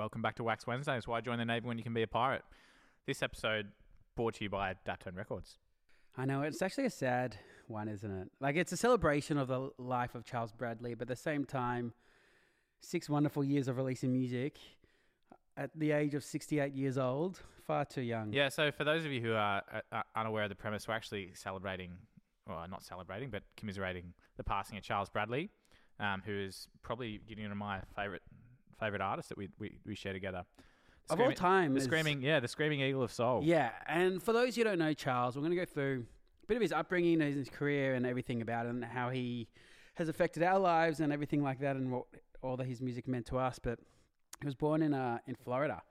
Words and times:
welcome 0.00 0.22
back 0.22 0.34
to 0.34 0.42
Wax 0.42 0.66
Wednesday. 0.66 0.92
Wednesdays. 0.92 1.06
Why 1.06 1.20
join 1.20 1.36
the 1.36 1.44
Navy 1.44 1.68
when 1.68 1.76
you 1.76 1.84
can 1.84 1.92
be 1.92 2.00
a 2.00 2.06
pirate? 2.06 2.42
This 3.06 3.22
episode 3.22 3.66
brought 4.16 4.32
to 4.36 4.44
you 4.44 4.48
by 4.48 4.74
Daptone 4.86 5.14
Records. 5.14 5.58
I 6.16 6.24
know 6.24 6.40
it's 6.40 6.62
actually 6.62 6.86
a 6.86 6.90
sad 6.90 7.36
one, 7.66 7.86
isn't 7.86 8.10
it? 8.10 8.30
Like 8.40 8.56
it's 8.56 8.72
a 8.72 8.78
celebration 8.78 9.36
of 9.36 9.48
the 9.48 9.68
life 9.76 10.14
of 10.14 10.24
Charles 10.24 10.52
Bradley, 10.52 10.94
but 10.94 11.02
at 11.02 11.08
the 11.08 11.22
same 11.22 11.44
time, 11.44 11.92
six 12.80 13.10
wonderful 13.10 13.44
years 13.44 13.68
of 13.68 13.76
releasing 13.76 14.10
music 14.10 14.56
at 15.54 15.68
the 15.78 15.90
age 15.90 16.14
of 16.14 16.24
68 16.24 16.72
years 16.72 16.96
old, 16.96 17.38
far 17.66 17.84
too 17.84 18.00
young. 18.00 18.32
Yeah, 18.32 18.48
so 18.48 18.72
for 18.72 18.84
those 18.84 19.04
of 19.04 19.12
you 19.12 19.20
who 19.20 19.34
are 19.34 19.62
uh, 19.92 20.00
unaware 20.16 20.44
of 20.44 20.48
the 20.48 20.54
premise, 20.54 20.88
we're 20.88 20.94
actually 20.94 21.32
celebrating, 21.34 21.92
well, 22.48 22.64
not 22.70 22.82
celebrating, 22.82 23.28
but 23.28 23.42
commiserating 23.58 24.14
the 24.38 24.44
passing 24.44 24.78
of 24.78 24.82
Charles 24.82 25.10
Bradley, 25.10 25.50
um, 25.98 26.22
who 26.24 26.32
is 26.32 26.68
probably 26.80 27.20
getting 27.28 27.44
into 27.44 27.54
my 27.54 27.80
favorite 27.94 28.19
favorite 28.80 29.02
artist 29.02 29.28
that 29.28 29.38
we 29.38 29.48
we, 29.58 29.78
we 29.86 29.94
share 29.94 30.12
together. 30.12 30.44
Of 31.08 31.20
all 31.20 31.32
time, 31.32 31.72
the 31.72 31.78
is- 31.78 31.84
screaming, 31.84 32.22
yeah, 32.22 32.38
the 32.40 32.46
screaming 32.48 32.80
eagle 32.80 33.02
of 33.02 33.12
soul. 33.12 33.42
Yeah, 33.44 33.70
and 33.88 34.22
for 34.22 34.32
those 34.32 34.54
who 34.54 34.62
don't 34.62 34.78
know 34.78 34.92
Charles, 34.94 35.34
we're 35.34 35.40
going 35.42 35.50
to 35.50 35.56
go 35.56 35.64
through 35.64 36.04
a 36.44 36.46
bit 36.46 36.56
of 36.56 36.62
his 36.62 36.72
upbringing, 36.72 37.20
his 37.20 37.48
career, 37.48 37.94
and 37.94 38.06
everything 38.06 38.42
about 38.42 38.66
it, 38.66 38.70
and 38.70 38.84
how 38.84 39.10
he 39.10 39.48
has 39.94 40.08
affected 40.08 40.42
our 40.44 40.58
lives 40.58 41.00
and 41.00 41.12
everything 41.12 41.42
like 41.42 41.58
that, 41.60 41.74
and 41.76 41.90
what 41.90 42.04
all 42.42 42.56
that 42.56 42.66
his 42.66 42.80
music 42.80 43.08
meant 43.08 43.26
to 43.26 43.38
us. 43.38 43.58
But 43.58 43.80
he 44.40 44.46
was 44.46 44.54
born 44.54 44.82
in 44.82 44.94
uh, 44.94 45.18
in 45.26 45.34
Florida, 45.34 45.82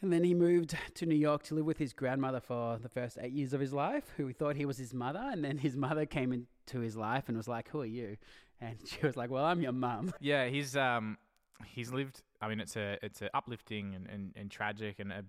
and 0.00 0.12
then 0.12 0.22
he 0.22 0.34
moved 0.34 0.76
to 0.94 1.06
New 1.06 1.16
York 1.16 1.42
to 1.44 1.56
live 1.56 1.64
with 1.66 1.78
his 1.78 1.92
grandmother 1.92 2.40
for 2.40 2.78
the 2.78 2.88
first 2.88 3.18
eight 3.20 3.32
years 3.32 3.52
of 3.52 3.60
his 3.60 3.72
life, 3.72 4.04
who 4.16 4.28
he 4.28 4.32
thought 4.32 4.54
he 4.54 4.66
was 4.66 4.78
his 4.78 4.94
mother, 4.94 5.28
and 5.32 5.44
then 5.44 5.58
his 5.58 5.76
mother 5.76 6.06
came 6.06 6.32
into 6.32 6.78
his 6.78 6.96
life 6.96 7.24
and 7.26 7.36
was 7.36 7.48
like, 7.48 7.68
"Who 7.70 7.80
are 7.80 7.86
you?" 7.86 8.16
And 8.60 8.76
she 8.86 9.04
was 9.04 9.16
like, 9.16 9.30
"Well, 9.30 9.44
I'm 9.44 9.60
your 9.62 9.72
mum." 9.72 10.12
Yeah, 10.20 10.46
he's 10.46 10.76
um 10.76 11.18
he's 11.66 11.92
lived. 11.92 12.22
I 12.40 12.48
mean, 12.48 12.60
it's 12.60 12.76
a 12.76 12.98
it's 13.02 13.22
a 13.22 13.34
uplifting 13.36 13.94
and, 13.94 14.06
and, 14.08 14.32
and 14.36 14.50
tragic 14.50 14.98
and 14.98 15.12
a 15.12 15.24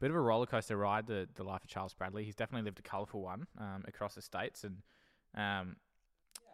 bit 0.00 0.10
of 0.10 0.16
a 0.16 0.20
roller 0.20 0.46
coaster 0.46 0.76
ride. 0.76 1.06
The 1.06 1.28
the 1.34 1.44
life 1.44 1.62
of 1.64 1.68
Charles 1.70 1.94
Bradley. 1.94 2.24
He's 2.24 2.34
definitely 2.34 2.64
lived 2.64 2.78
a 2.78 2.82
colourful 2.82 3.20
one 3.22 3.46
um, 3.58 3.84
across 3.86 4.14
the 4.14 4.22
states, 4.22 4.64
and 4.64 4.78
um, 5.34 5.76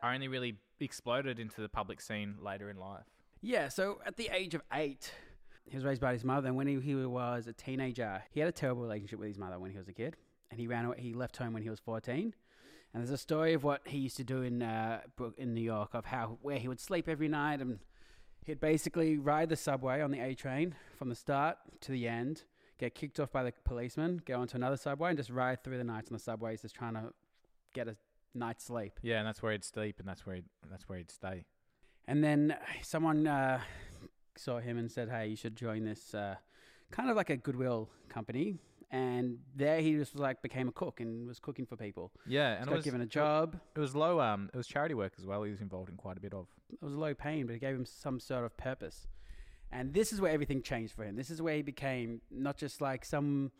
only 0.03 0.29
really 0.29 0.57
exploded 0.81 1.39
into 1.39 1.61
the 1.61 1.69
public 1.69 2.01
scene 2.01 2.37
later 2.41 2.69
in 2.71 2.77
life. 2.77 3.05
Yeah, 3.41 3.69
so 3.69 4.01
at 4.07 4.17
the 4.17 4.31
age 4.33 4.55
of 4.55 4.63
eight, 4.73 5.13
he 5.67 5.77
was 5.77 5.85
raised 5.85 6.01
by 6.01 6.13
his 6.13 6.25
mother. 6.25 6.49
And 6.49 6.57
when 6.57 6.67
he, 6.67 6.81
he 6.81 6.95
was 6.95 7.47
a 7.47 7.53
teenager, 7.53 8.23
he 8.31 8.41
had 8.41 8.49
a 8.49 8.53
terrible 8.53 8.83
relationship 8.83 9.19
with 9.19 9.29
his 9.29 9.39
mother 9.39 9.59
when 9.59 9.71
he 9.71 9.77
was 9.79 9.89
a 9.89 9.93
kid. 9.93 10.17
And 10.51 10.59
he 10.61 10.67
ran. 10.67 10.85
away- 10.87 11.01
He 11.01 11.13
left 11.15 11.37
home 11.37 11.53
when 11.53 11.63
he 11.63 11.71
was 11.71 11.79
fourteen. 11.81 12.35
And 12.93 13.03
there's 13.03 13.11
a 13.11 13.19
story 13.19 13.55
of 13.55 13.65
what 13.65 13.81
he 13.87 13.99
used 13.99 14.17
to 14.19 14.25
do 14.25 14.43
in 14.43 14.63
uh, 14.63 15.01
in 15.37 15.53
New 15.55 15.61
York 15.63 15.95
of 15.95 16.05
how 16.07 16.39
where 16.43 16.59
he 16.59 16.69
would 16.69 16.81
sleep 16.81 17.09
every 17.09 17.29
night 17.29 17.61
and 17.61 17.81
he'd 18.45 18.61
basically 18.61 19.19
ride 19.19 19.49
the 19.49 19.57
subway 19.57 20.01
on 20.01 20.11
the 20.11 20.21
A 20.21 20.35
train 20.35 20.75
from 20.97 21.09
the 21.09 21.15
start 21.15 21.57
to 21.81 21.93
the 21.93 22.07
end, 22.07 22.45
get 22.79 22.95
kicked 22.95 23.19
off 23.19 23.33
by 23.33 23.43
the 23.43 23.53
policeman, 23.65 24.23
go 24.25 24.39
onto 24.41 24.57
another 24.57 24.77
subway, 24.77 25.11
and 25.11 25.19
just 25.19 25.31
ride 25.31 25.65
through 25.65 25.79
the 25.79 25.85
nights 25.85 26.11
on 26.11 26.15
the 26.15 26.23
subways, 26.23 26.63
just 26.63 26.75
trying 26.75 26.95
to 26.95 27.13
get 27.73 27.89
a 27.89 27.97
night's 28.35 28.65
sleep. 28.65 29.01
Yeah, 29.03 29.19
and 29.19 29.27
that's 29.27 29.43
where 29.43 29.53
he'd 29.53 29.65
sleep, 29.65 29.99
and 29.99 30.09
that's 30.09 30.27
where 30.27 30.37
he'd, 30.37 30.45
that's 30.71 30.89
where 30.89 30.99
he'd 30.99 31.11
stay. 31.11 31.47
And 32.07 32.23
then 32.23 32.57
someone 32.83 33.27
uh, 33.27 33.61
saw 34.37 34.61
him 34.61 34.77
and 34.77 34.91
said, 34.91 35.09
"Hey, 35.09 35.29
you 35.29 35.37
should 35.37 35.57
join 35.57 35.85
this 35.85 36.15
uh, 36.15 36.37
kind 36.91 37.09
of 37.09 37.17
like 37.17 37.31
a 37.31 37.37
goodwill 37.37 37.89
company." 38.09 38.59
And 38.95 39.39
there 39.57 39.81
he 39.81 39.95
just 39.95 40.13
was 40.13 40.21
like 40.21 40.41
became 40.41 40.69
a 40.69 40.73
cook 40.73 41.01
and 41.01 41.27
was 41.27 41.41
cooking 41.41 41.67
for 41.67 41.75
people. 41.75 42.13
Yeah, 42.29 42.61
And 42.61 42.69
got 42.69 42.85
given 42.85 43.01
a 43.01 43.07
job. 43.07 43.59
It 43.75 43.81
was 43.81 43.97
low. 43.97 44.21
Um, 44.21 44.49
it 44.55 44.57
was 44.57 44.69
charity 44.69 44.95
work 44.95 45.15
as 45.19 45.27
well. 45.27 45.43
He 45.43 45.51
was 45.51 45.61
involved 45.61 45.91
in 45.91 45.97
quite 45.97 46.17
a 46.17 46.21
bit 46.21 46.33
of. 46.33 46.47
It 46.73 46.81
was 46.81 46.95
low 46.95 47.13
pain, 47.13 47.47
but 47.47 47.57
it 47.57 47.59
gave 47.59 47.75
him 47.75 47.85
some 47.85 48.21
sort 48.21 48.45
of 48.45 48.57
purpose. 48.57 49.09
And 49.73 49.93
this 49.93 50.13
is 50.13 50.21
where 50.21 50.31
everything 50.31 50.63
changed 50.63 50.95
for 50.95 51.03
him. 51.03 51.17
This 51.17 51.29
is 51.29 51.43
where 51.43 51.57
he 51.57 51.63
became 51.63 52.21
not 52.31 52.57
just 52.57 52.81
like 52.81 53.05
some 53.05 53.51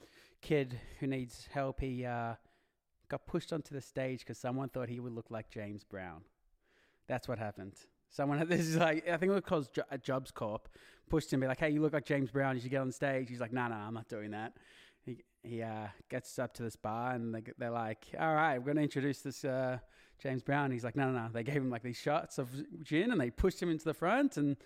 kid 0.41 0.79
who 1.01 1.09
needs 1.09 1.49
help. 1.53 1.81
He 1.81 2.05
uh, 2.07 2.35
got 3.09 3.27
pushed 3.27 3.53
onto 3.53 3.75
the 3.75 3.81
stage 3.81 4.21
because 4.21 4.39
someone 4.39 4.69
thought 4.69 4.89
he 4.89 5.01
would 5.01 5.13
look 5.13 5.33
like 5.33 5.51
James 5.51 5.83
Brown. 5.83 6.23
That's 7.09 7.27
what 7.27 7.41
happened. 7.41 7.73
Someone, 8.09 8.47
this 8.49 8.61
is 8.61 8.77
like, 8.77 9.09
I 9.09 9.17
think 9.17 9.31
it 9.31 9.35
was 9.35 9.43
called 9.45 9.69
Jo- 9.73 9.83
a 9.91 9.99
Job 9.99 10.33
Corps, 10.33 10.61
pushed 11.11 11.33
him, 11.33 11.41
be 11.41 11.49
like, 11.49 11.59
hey, 11.59 11.71
you 11.71 11.83
look 11.83 11.93
like 11.93 12.05
James 12.05 12.31
Brown, 12.31 12.55
you 12.55 12.61
should 12.63 12.71
get 12.71 12.83
on 12.83 12.93
stage. 12.93 13.29
He's 13.29 13.41
like, 13.41 13.53
no, 13.53 13.67
no, 13.67 13.75
I'm 13.75 13.95
not 13.95 14.07
doing 14.09 14.31
that. 14.31 14.53
He, 15.45 15.63
uh, 15.63 15.89
gets 16.09 16.39
up 16.39 16.55
to 16.55 16.63
this 16.63 16.77
bar 16.77 17.13
and 17.13 17.35
they, 17.35 17.43
they're 17.59 17.71
like, 17.71 18.07
all 18.19 18.35
right, 18.35 18.59
we're 18.59 18.67
going 18.67 18.77
to 18.77 18.83
introduce 18.83 19.21
this 19.21 19.45
uh, 19.45 19.79
James 20.19 20.43
Brown. 20.43 20.71
He's 20.71 20.85
like, 20.85 20.97
no, 20.97 21.11
no, 21.11 21.19
no. 21.19 21.29
They 21.33 21.43
gave 21.43 21.57
him 21.57 21.71
like 21.71 21.83
these 21.83 21.97
shots 21.97 22.39
of 22.39 22.49
gin 22.83 23.13
and 23.13 23.21
they 23.21 23.31
pushed 23.31 23.63
him 23.63 23.71
into 23.71 23.85
the 23.85 23.95
front. 23.95 24.37
And 24.37 24.57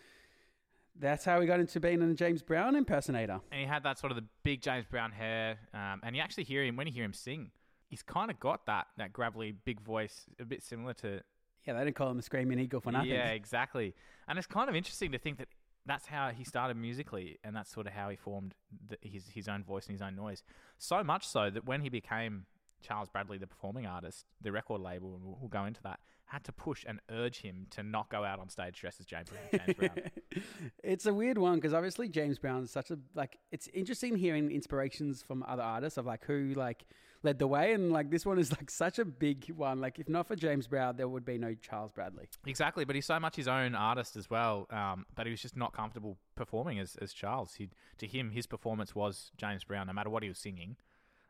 that's 0.99 1.25
how 1.25 1.41
he 1.41 1.47
got 1.47 1.61
into 1.61 1.81
being 1.81 2.03
a 2.03 2.15
James 2.15 2.43
Brown 2.43 2.77
impersonator. 2.77 3.41
And 3.51 3.61
he 3.61 3.67
had 3.67 3.83
that 3.85 3.99
sort 3.99 4.13
of 4.13 4.17
the 4.17 4.25
big 4.43 4.63
James 4.63 4.87
Brown 4.87 5.13
hair. 5.13 5.59
Um, 5.75 6.01
and 6.03 6.15
you 6.17 6.23
actually 6.23 6.45
hear 6.45 6.65
him 6.65 6.77
when 6.77 6.87
you 6.87 6.93
hear 6.93 7.05
him 7.05 7.13
sing. 7.13 7.51
He's 7.89 8.03
kind 8.03 8.31
of 8.31 8.39
got 8.39 8.67
that 8.67 8.89
that 8.99 9.13
gravelly 9.15 9.53
big 9.53 9.81
voice, 9.81 10.27
a 10.39 10.45
bit 10.45 10.63
similar 10.63 10.93
to 10.95 11.23
Yeah, 11.65 11.73
they 11.73 11.85
didn't 11.85 11.97
call 11.97 12.11
him 12.11 12.19
a 12.19 12.23
screaming 12.23 12.59
eagle 12.59 12.81
for 12.81 12.93
nothing. 12.93 13.11
Yeah, 13.11 13.29
exactly. 13.29 13.95
And 14.29 14.39
it's 14.39 14.47
kind 14.47 14.69
of 14.69 14.77
interesting 14.77 15.13
to 15.13 15.19
think 15.19 15.39
that 15.39 15.49
that's 15.89 16.07
how 16.07 16.31
he 16.31 16.45
started 16.45 16.77
musically, 16.77 17.39
and 17.45 17.55
that's 17.55 17.73
sort 17.73 17.87
of 17.87 17.93
how 17.93 18.09
he 18.09 18.17
formed 18.17 18.55
the, 18.89 18.97
his 19.03 19.29
his 19.29 19.49
own 19.49 19.63
voice 19.65 19.87
and 19.87 19.95
his 19.95 20.03
own 20.03 20.17
noise. 20.17 20.43
So 20.79 21.03
much 21.03 21.27
so 21.27 21.51
that 21.51 21.67
when 21.67 21.81
he 21.81 21.89
became 21.89 22.47
Charles 22.83 23.09
Bradley, 23.09 23.39
the 23.39 23.47
performing 23.47 23.87
artist, 23.87 24.27
the 24.41 24.53
record 24.53 24.81
label, 24.81 25.15
and 25.15 25.25
we'll, 25.25 25.39
we'll 25.41 25.49
go 25.49 25.65
into 25.65 25.83
that, 25.83 26.01
had 26.27 26.45
to 26.45 26.53
push 26.53 26.85
and 26.87 27.01
urge 27.11 27.41
him 27.41 27.67
to 27.71 27.83
not 27.83 28.11
go 28.11 28.25
out 28.25 28.39
on 28.39 28.49
stage 28.49 28.81
dressed 28.81 29.01
as 29.01 29.07
James, 29.07 29.29
James 29.51 29.75
Brown. 29.79 29.91
It's 30.85 31.07
a 31.07 31.13
weird 31.15 31.39
one 31.39 31.57
because 31.57 31.75
obviously 31.75 32.09
James 32.09 32.39
Brown 32.39 32.63
is 32.63 32.71
such 32.71 32.91
a 32.91 32.99
like. 33.15 33.39
It's 33.51 33.69
interesting 33.69 34.17
hearing 34.17 34.51
inspirations 34.51 35.23
from 35.23 35.43
other 35.49 35.63
artists 35.63 35.97
of 35.99 36.07
like 36.07 36.25
who 36.25 36.53
like 36.55 36.85
led 37.23 37.39
the 37.39 37.47
way, 37.47 37.73
and 37.73 37.93
like 37.93 38.11
this 38.11 38.25
one 38.25 38.39
is 38.39 38.53
like 38.53 38.71
such 38.71 38.99
a 38.99 39.05
big 39.05 39.51
one. 39.57 39.81
Like 39.81 39.99
if 39.99 40.09
not 40.09 40.27
for 40.27 40.37
James 40.37 40.67
Brown, 40.67 40.97
there 40.97 41.09
would 41.09 41.25
be 41.25 41.39
no 41.39 41.55
Charles 41.55 41.93
Bradley. 41.93 42.29
Exactly, 42.47 42.85
but 42.85 42.95
he's 42.95 43.07
so 43.07 43.19
much 43.19 43.37
his 43.37 43.49
own 43.49 43.75
artist 43.75 44.17
as 44.17 44.31
well 44.31 44.67
um, 44.71 45.07
that 45.17 45.27
he 45.27 45.31
was 45.31 45.41
just 45.41 45.57
not 45.57 45.73
comfortable 45.73 46.17
performing 46.37 46.79
as, 46.79 46.97
as 47.01 47.13
Charles. 47.13 47.55
He, 47.55 47.69
to 47.99 48.07
him, 48.07 48.31
his 48.31 48.47
performance 48.47 48.95
was 48.95 49.31
James 49.37 49.65
Brown, 49.65 49.87
no 49.87 49.93
matter 49.93 50.11
what 50.11 50.23
he 50.23 50.29
was 50.29 50.39
singing. 50.39 50.77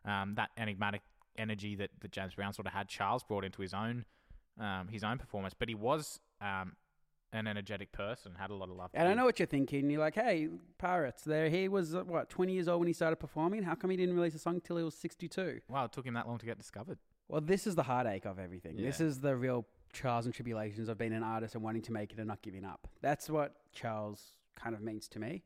Um, 0.04 0.34
that 0.37 0.50
enigmatic 0.56 1.03
energy 1.37 1.75
that, 1.77 1.91
that 2.00 2.12
James 2.12 2.34
Brown 2.34 2.53
sort 2.53 2.66
of 2.66 2.72
had, 2.72 2.88
Charles 2.88 3.22
brought 3.22 3.44
into 3.44 3.62
his 3.62 3.75
own 3.75 4.04
um, 4.60 4.88
his 4.88 5.04
own 5.04 5.19
performance. 5.19 5.54
But 5.59 5.69
he 5.69 5.75
was 5.75 6.21
um, 6.41 6.72
an 7.33 7.47
energetic 7.47 7.93
person, 7.93 8.33
had 8.39 8.50
a 8.50 8.55
lot 8.55 8.69
of 8.71 8.77
love. 8.77 8.91
And 8.94 9.09
I 9.09 9.15
know 9.15 9.25
what 9.25 9.39
you're 9.39 9.47
thinking. 9.47 9.91
You're 9.91 10.00
like, 10.00 10.15
hey, 10.15 10.49
Pirates. 10.78 11.22
There, 11.25 11.49
he 11.50 11.69
was 11.69 11.94
uh, 11.94 12.03
what 12.05 12.28
20 12.31 12.53
years 12.53 12.69
old 12.69 12.81
when 12.81 12.87
he 12.87 12.93
started 12.94 13.16
performing. 13.16 13.62
How 13.62 13.75
come 13.75 13.91
he 13.91 13.97
didn't 13.97 14.15
release 14.15 14.34
a 14.34 14.39
song 14.39 14.61
till 14.62 14.77
he 14.77 14.83
was 14.84 14.94
62? 14.94 15.61
Wow, 15.69 15.84
it 15.84 15.93
took 15.93 16.06
him 16.06 16.15
that 16.15 16.27
long 16.27 16.39
to 16.39 16.47
get 16.47 16.56
discovered. 16.59 16.99
Well, 17.28 17.43
this 17.43 17.66
is 17.66 17.75
the 17.75 17.83
heartache 17.83 18.25
of 18.25 18.39
everything. 18.39 18.77
This 18.77 19.00
is 19.00 19.21
the 19.21 19.37
real 19.37 19.66
trials 19.93 20.25
and 20.25 20.34
tribulations 20.34 20.89
of 20.89 20.97
being 20.97 21.12
an 21.12 21.22
artist 21.22 21.55
and 21.55 21.62
wanting 21.62 21.83
to 21.83 21.93
make 21.93 22.12
it 22.12 22.19
and 22.19 22.27
not 22.28 22.41
giving 22.41 22.65
up. 22.65 22.89
That's 23.03 23.28
what 23.28 23.55
Charles 23.75 24.22
kind 24.56 24.75
of 24.75 24.81
means 24.81 25.09
to 25.09 25.19
me. 25.19 25.43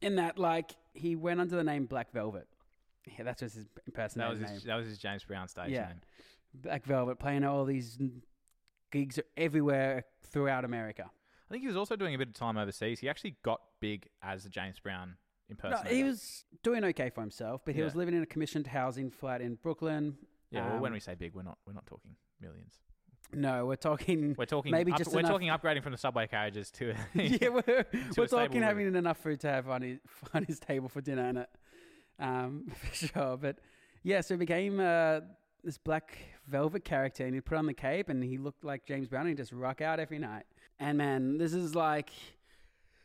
In 0.00 0.14
that, 0.16 0.38
like, 0.38 0.76
he 0.94 1.16
went 1.16 1.40
under 1.40 1.56
the 1.56 1.64
name 1.64 1.86
Black 1.86 2.12
Velvet. 2.12 2.46
Yeah, 3.18 3.24
that's 3.24 3.40
just 3.40 3.56
his 3.56 3.64
That 3.74 3.82
impersonator 3.86 4.30
was 4.30 4.40
name. 4.40 4.48
his, 4.50 4.62
that 4.64 4.76
was 4.76 4.86
his 4.86 4.98
James 4.98 5.24
Brown 5.24 5.48
stage 5.48 5.70
Yeah. 5.70 5.86
name. 5.88 6.00
Black 6.54 6.84
Velvet, 6.84 7.18
playing 7.18 7.42
all 7.44 7.64
these 7.64 7.98
gigs 8.90 9.18
everywhere 9.36 10.04
throughout 10.22 10.64
America. 10.64 11.04
I 11.04 11.50
think 11.52 11.62
he 11.62 11.66
was 11.68 11.76
also 11.76 11.96
doing 11.96 12.14
a 12.14 12.18
bit 12.18 12.28
of 12.28 12.34
time 12.34 12.56
overseas. 12.58 13.00
He 13.00 13.08
actually 13.08 13.36
got 13.42 13.60
big 13.80 14.08
as 14.22 14.44
a 14.44 14.48
James 14.50 14.78
Brown 14.80 15.16
No, 15.48 15.52
impersonator. 15.54 15.94
he 15.94 16.02
was 16.04 16.44
doing 16.62 16.84
okay 16.84 17.08
for 17.10 17.20
himself, 17.22 17.62
but 17.64 17.74
he 17.74 17.80
Yeah. 17.80 17.86
was 17.86 17.94
living 17.94 18.14
in 18.14 18.22
a 18.22 18.26
commissioned 18.26 18.66
housing 18.66 19.10
flat 19.10 19.40
in 19.40 19.54
Brooklyn. 19.56 20.18
Yeah, 20.50 20.66
well, 20.66 20.76
Um, 20.76 20.80
when 20.82 20.92
we 20.92 21.00
say 21.00 21.14
big, 21.14 21.34
we're 21.34 21.42
not 21.42 21.58
we're 21.66 21.72
not 21.72 21.86
talking 21.86 22.16
millions. 22.40 22.78
no, 23.32 23.66
we're 23.66 23.76
talking. 23.76 24.34
We're 24.36 24.44
talking 24.46 24.72
maybe 24.72 24.92
up- 24.92 24.98
just 24.98 25.12
we're 25.12 25.20
enough- 25.20 25.30
talking 25.32 25.48
upgrading 25.48 25.82
from 25.82 25.92
the 25.92 25.98
subway 25.98 26.26
carriages 26.26 26.70
to 26.72 26.94
yeah, 27.14 27.48
we're, 27.48 27.62
we're 27.92 28.12
stable 28.12 28.26
talking 28.28 28.62
having 28.62 28.84
living. 28.86 28.98
enough 28.98 29.18
food 29.18 29.40
to 29.40 29.50
have 29.50 29.68
on 29.70 29.82
his 29.82 29.98
on 30.34 30.44
his 30.44 30.58
table 30.60 30.88
for 30.88 31.00
dinner, 31.00 31.22
and 31.24 31.38
it, 31.38 31.50
um, 32.18 32.66
for 32.74 32.94
sure. 32.94 33.36
But 33.38 33.58
yeah, 34.02 34.20
so 34.22 34.34
he 34.34 34.38
became 34.38 34.80
uh, 34.80 35.20
this 35.64 35.76
black 35.78 36.16
velvet 36.48 36.84
character, 36.84 37.24
and 37.24 37.34
he 37.34 37.40
put 37.40 37.58
on 37.58 37.66
the 37.66 37.74
cape, 37.74 38.08
and 38.08 38.22
he 38.22 38.38
looked 38.38 38.64
like 38.64 38.84
James 38.86 39.08
Brown, 39.08 39.22
and 39.22 39.30
he 39.30 39.34
just 39.34 39.52
rock 39.52 39.80
out 39.80 40.00
every 40.00 40.18
night. 40.18 40.44
And 40.80 40.98
man, 40.98 41.38
this 41.38 41.52
is 41.52 41.74
like 41.74 42.10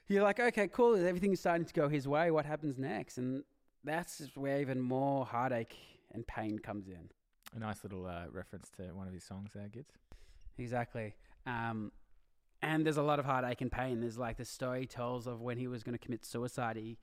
you're 0.07 0.24
like, 0.24 0.40
okay, 0.40 0.68
cool, 0.68 0.95
everything's 0.95 1.40
starting 1.40 1.66
to 1.66 1.74
go 1.74 1.88
his 1.88 2.07
way. 2.07 2.30
What 2.31 2.45
happens 2.45 2.78
next? 2.78 3.18
And 3.18 3.44
that's 3.84 4.22
where 4.36 4.60
even 4.60 4.80
more 4.80 5.25
heartache 5.25 5.75
and 6.13 6.25
pain 6.28 6.60
comes 6.60 6.88
in. 6.88 7.10
a 7.56 7.60
nice 7.60 7.84
little 7.84 8.06
uh, 8.06 8.25
reference 8.31 8.69
to 8.78 8.84
one 8.94 9.07
of 9.07 9.13
his 9.13 9.24
songs 9.24 9.51
there, 9.54 9.68
Gids. 9.68 9.96
Exactly. 10.57 11.13
Um, 11.48 11.92
and 12.62 12.86
there's 12.86 12.98
a 12.98 13.04
lot 13.04 13.19
of 13.19 13.25
heartache 13.25 13.62
and 13.62 13.72
pain. 13.72 14.01
There's 14.01 14.18
like 14.18 14.38
the 14.38 14.46
story 14.46 14.86
tells 14.86 15.25
of 15.28 15.42
when 15.42 15.57
he 15.57 15.68
was 15.68 15.84
going 15.84 15.98
to 15.98 16.04
commit 16.04 16.25
suicide. 16.25 16.78
He 16.78 16.98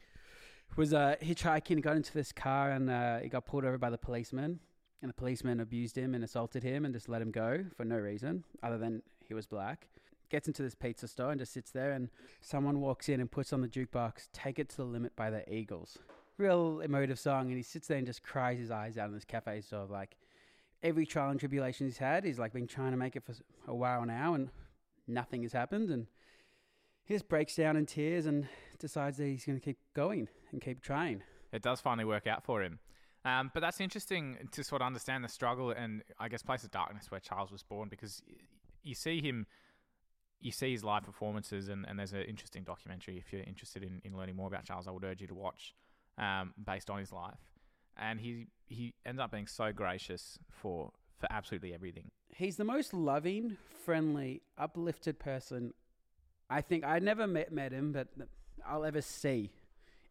was 0.76 0.94
uh, 0.94 1.16
hitchhiking, 1.22 1.76
he 1.76 1.80
got 1.80 1.96
into 1.96 2.12
this 2.12 2.32
car, 2.32 2.70
and 2.70 2.88
uh, 2.88 3.18
he 3.18 3.28
got 3.28 3.44
pulled 3.44 3.64
over 3.64 3.76
by 3.78 3.90
the 3.90 3.98
policeman. 3.98 4.60
And 5.02 5.08
the 5.08 5.14
policeman 5.14 5.60
abused 5.60 5.96
him 5.96 6.14
and 6.14 6.22
assaulted 6.22 6.62
him 6.62 6.84
and 6.84 6.92
just 6.92 7.08
let 7.08 7.22
him 7.22 7.30
go 7.30 7.64
for 7.76 7.84
no 7.84 7.96
reason 7.96 8.44
other 8.62 8.76
than 8.76 9.02
he 9.26 9.34
was 9.34 9.46
black. 9.46 9.88
gets 10.28 10.46
into 10.46 10.62
this 10.62 10.74
pizza 10.74 11.08
store 11.08 11.30
and 11.30 11.40
just 11.40 11.52
sits 11.52 11.70
there, 11.72 11.92
and 11.92 12.08
someone 12.40 12.80
walks 12.80 13.08
in 13.08 13.20
and 13.20 13.30
puts 13.30 13.52
on 13.52 13.62
the 13.62 13.68
jukebox 13.68 14.28
"Take 14.32 14.58
It 14.58 14.68
to 14.70 14.76
the 14.76 14.84
Limit" 14.84 15.16
by 15.16 15.28
the 15.30 15.52
Eagles. 15.52 15.98
Real 16.38 16.80
emotive 16.80 17.18
song, 17.18 17.48
and 17.48 17.56
he 17.56 17.62
sits 17.62 17.88
there 17.88 17.98
and 17.98 18.06
just 18.06 18.22
cries 18.22 18.58
his 18.58 18.70
eyes 18.70 18.96
out 18.96 19.08
in 19.08 19.14
this 19.14 19.24
cafe 19.24 19.60
store 19.60 19.86
like 19.86 20.16
every 20.82 21.04
trial 21.04 21.30
and 21.30 21.40
tribulation 21.40 21.86
he's 21.86 21.98
had. 21.98 22.24
He's 22.24 22.38
like 22.38 22.52
been 22.52 22.66
trying 22.68 22.92
to 22.92 22.96
make 22.96 23.16
it 23.16 23.24
for 23.24 23.34
a 23.66 23.74
while 23.74 24.06
now, 24.06 24.34
and 24.34 24.50
nothing 25.06 25.42
has 25.42 25.52
happened, 25.52 25.90
and 25.90 26.06
he 27.04 27.14
just 27.14 27.28
breaks 27.28 27.56
down 27.56 27.76
in 27.76 27.86
tears 27.86 28.26
and 28.26 28.46
decides 28.78 29.16
that 29.16 29.26
he's 29.26 29.44
going 29.44 29.58
to 29.58 29.64
keep 29.64 29.78
going 29.94 30.28
and 30.52 30.60
keep 30.62 30.80
trying. 30.80 31.22
it 31.52 31.62
does 31.62 31.80
finally 31.80 32.04
work 32.04 32.26
out 32.26 32.44
for 32.44 32.62
him. 32.62 32.78
Um, 33.24 33.50
but 33.52 33.60
that's 33.60 33.80
interesting 33.80 34.48
to 34.52 34.64
sort 34.64 34.80
of 34.80 34.86
understand 34.86 35.22
the 35.22 35.28
struggle 35.28 35.70
and 35.70 36.02
I 36.18 36.28
guess 36.28 36.42
Place 36.42 36.64
of 36.64 36.70
Darkness 36.70 37.10
where 37.10 37.20
Charles 37.20 37.50
was 37.50 37.62
born 37.62 37.88
because 37.88 38.22
you 38.82 38.94
see 38.94 39.20
him, 39.20 39.46
you 40.40 40.52
see 40.52 40.72
his 40.72 40.82
live 40.82 41.02
performances, 41.02 41.68
and, 41.68 41.84
and 41.86 41.98
there's 41.98 42.14
an 42.14 42.22
interesting 42.22 42.62
documentary. 42.62 43.18
If 43.18 43.32
you're 43.32 43.42
interested 43.42 43.82
in, 43.82 44.00
in 44.04 44.16
learning 44.16 44.36
more 44.36 44.48
about 44.48 44.64
Charles, 44.64 44.88
I 44.88 44.90
would 44.90 45.04
urge 45.04 45.20
you 45.20 45.26
to 45.26 45.34
watch 45.34 45.74
um, 46.16 46.54
based 46.64 46.88
on 46.88 46.98
his 46.98 47.12
life. 47.12 47.38
And 47.98 48.18
he, 48.18 48.46
he 48.66 48.94
ends 49.04 49.20
up 49.20 49.30
being 49.30 49.46
so 49.46 49.70
gracious 49.72 50.38
for, 50.48 50.92
for 51.18 51.26
absolutely 51.30 51.74
everything. 51.74 52.10
He's 52.34 52.56
the 52.56 52.64
most 52.64 52.94
loving, 52.94 53.58
friendly, 53.84 54.40
uplifted 54.56 55.18
person 55.18 55.74
I 56.50 56.60
think 56.62 56.84
I 56.84 56.98
never 56.98 57.28
met, 57.28 57.52
met 57.52 57.70
him, 57.70 57.92
but 57.92 58.08
I'll 58.66 58.84
ever 58.84 59.00
see 59.00 59.50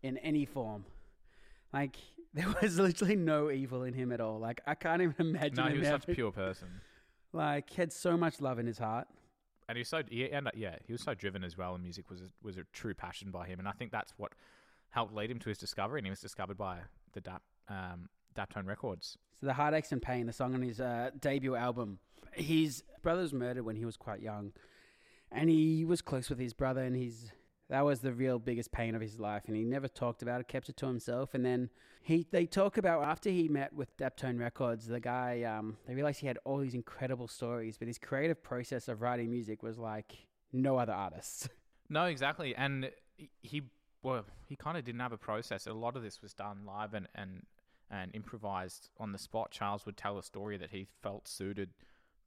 in 0.01 0.17
any 0.19 0.45
form. 0.45 0.85
Like 1.73 1.97
there 2.33 2.47
was 2.61 2.77
literally 2.79 3.15
no 3.15 3.49
evil 3.51 3.83
in 3.83 3.93
him 3.93 4.11
at 4.11 4.21
all. 4.21 4.39
Like 4.39 4.61
I 4.67 4.75
can't 4.75 5.01
even 5.01 5.15
imagine 5.19 5.55
No, 5.55 5.63
him 5.65 5.73
he 5.73 5.79
was 5.79 5.87
such 5.87 6.07
a 6.09 6.13
pure 6.13 6.31
person. 6.31 6.67
like 7.33 7.69
he 7.69 7.77
had 7.81 7.91
so 7.93 8.15
much 8.17 8.41
love 8.41 8.59
in 8.59 8.65
his 8.67 8.77
heart. 8.77 9.07
and 9.67 9.77
he 9.77 9.81
was 9.81 9.87
so 9.87 10.01
he 10.09 10.31
ended, 10.31 10.53
yeah 10.55 10.75
he 10.85 10.91
was 10.93 11.01
so 11.01 11.13
driven 11.13 11.43
as 11.43 11.57
well 11.57 11.73
and 11.75 11.83
music 11.83 12.09
was 12.09 12.21
a, 12.21 12.25
was 12.41 12.57
a 12.57 12.63
true 12.73 12.93
passion 12.93 13.29
by 13.31 13.45
him 13.47 13.59
and 13.59 13.67
I 13.67 13.71
think 13.71 13.91
that's 13.91 14.13
what 14.17 14.33
helped 14.91 15.13
lead 15.13 15.29
him 15.29 15.37
to 15.39 15.49
his 15.49 15.57
discovery 15.59 15.99
and 15.99 16.07
he 16.07 16.09
was 16.09 16.19
discovered 16.21 16.57
by 16.57 16.79
the 17.13 17.21
Dap 17.21 17.41
um, 17.67 18.09
Daptone 18.35 18.65
Records 18.65 19.17
So 19.39 19.45
the 19.47 19.53
heartaches 19.53 19.91
and 19.91 20.01
pain, 20.01 20.25
the 20.25 20.33
song 20.33 20.53
on 20.55 20.61
his 20.63 20.79
uh, 20.81 21.11
debut 21.19 21.55
album. 21.55 21.99
His 22.33 22.83
brother 23.03 23.21
was 23.21 23.33
murdered 23.33 23.63
when 23.65 23.75
he 23.75 23.85
was 23.85 23.97
quite 23.97 24.21
young, 24.21 24.53
and 25.31 25.49
he 25.49 25.83
was 25.85 26.01
close 26.01 26.29
with 26.29 26.39
his 26.39 26.53
brother, 26.53 26.81
and 26.83 26.95
his 26.95 27.31
that 27.69 27.85
was 27.85 27.99
the 27.99 28.13
real 28.13 28.39
biggest 28.39 28.71
pain 28.71 28.95
of 28.95 29.01
his 29.01 29.19
life, 29.19 29.43
and 29.47 29.55
he 29.55 29.63
never 29.63 29.87
talked 29.87 30.21
about 30.21 30.41
it, 30.41 30.47
kept 30.47 30.69
it 30.69 30.77
to 30.77 30.87
himself, 30.87 31.33
and 31.33 31.45
then 31.45 31.69
he 32.01 32.25
they 32.31 32.45
talk 32.45 32.77
about 32.77 33.03
after 33.03 33.29
he 33.29 33.47
met 33.47 33.73
with 33.73 33.95
Daptone 33.97 34.39
Records, 34.39 34.87
the 34.87 34.99
guy 34.99 35.43
um, 35.43 35.77
they 35.87 35.93
realized 35.93 36.19
he 36.19 36.27
had 36.27 36.39
all 36.45 36.57
these 36.57 36.73
incredible 36.73 37.27
stories, 37.27 37.77
but 37.77 37.87
his 37.87 37.97
creative 37.97 38.41
process 38.41 38.87
of 38.87 39.01
writing 39.01 39.29
music 39.29 39.61
was 39.61 39.77
like 39.77 40.15
no 40.51 40.77
other 40.77 40.93
artist. 40.93 41.49
no 41.89 42.05
exactly. 42.05 42.55
And 42.55 42.89
he- 43.41 43.69
well 44.01 44.25
he 44.47 44.55
kind 44.55 44.77
of 44.77 44.83
didn't 44.83 45.01
have 45.01 45.11
a 45.11 45.17
process. 45.17 45.67
A 45.67 45.73
lot 45.73 45.95
of 45.95 46.03
this 46.03 46.21
was 46.21 46.33
done 46.33 46.61
live 46.65 46.93
and 46.93 47.07
and 47.13 47.43
and 47.91 48.11
improvised 48.15 48.89
on 48.97 49.11
the 49.11 49.17
spot. 49.19 49.51
Charles 49.51 49.85
would 49.85 49.97
tell 49.97 50.17
a 50.17 50.23
story 50.23 50.57
that 50.57 50.71
he 50.71 50.87
felt 51.03 51.27
suited 51.27 51.69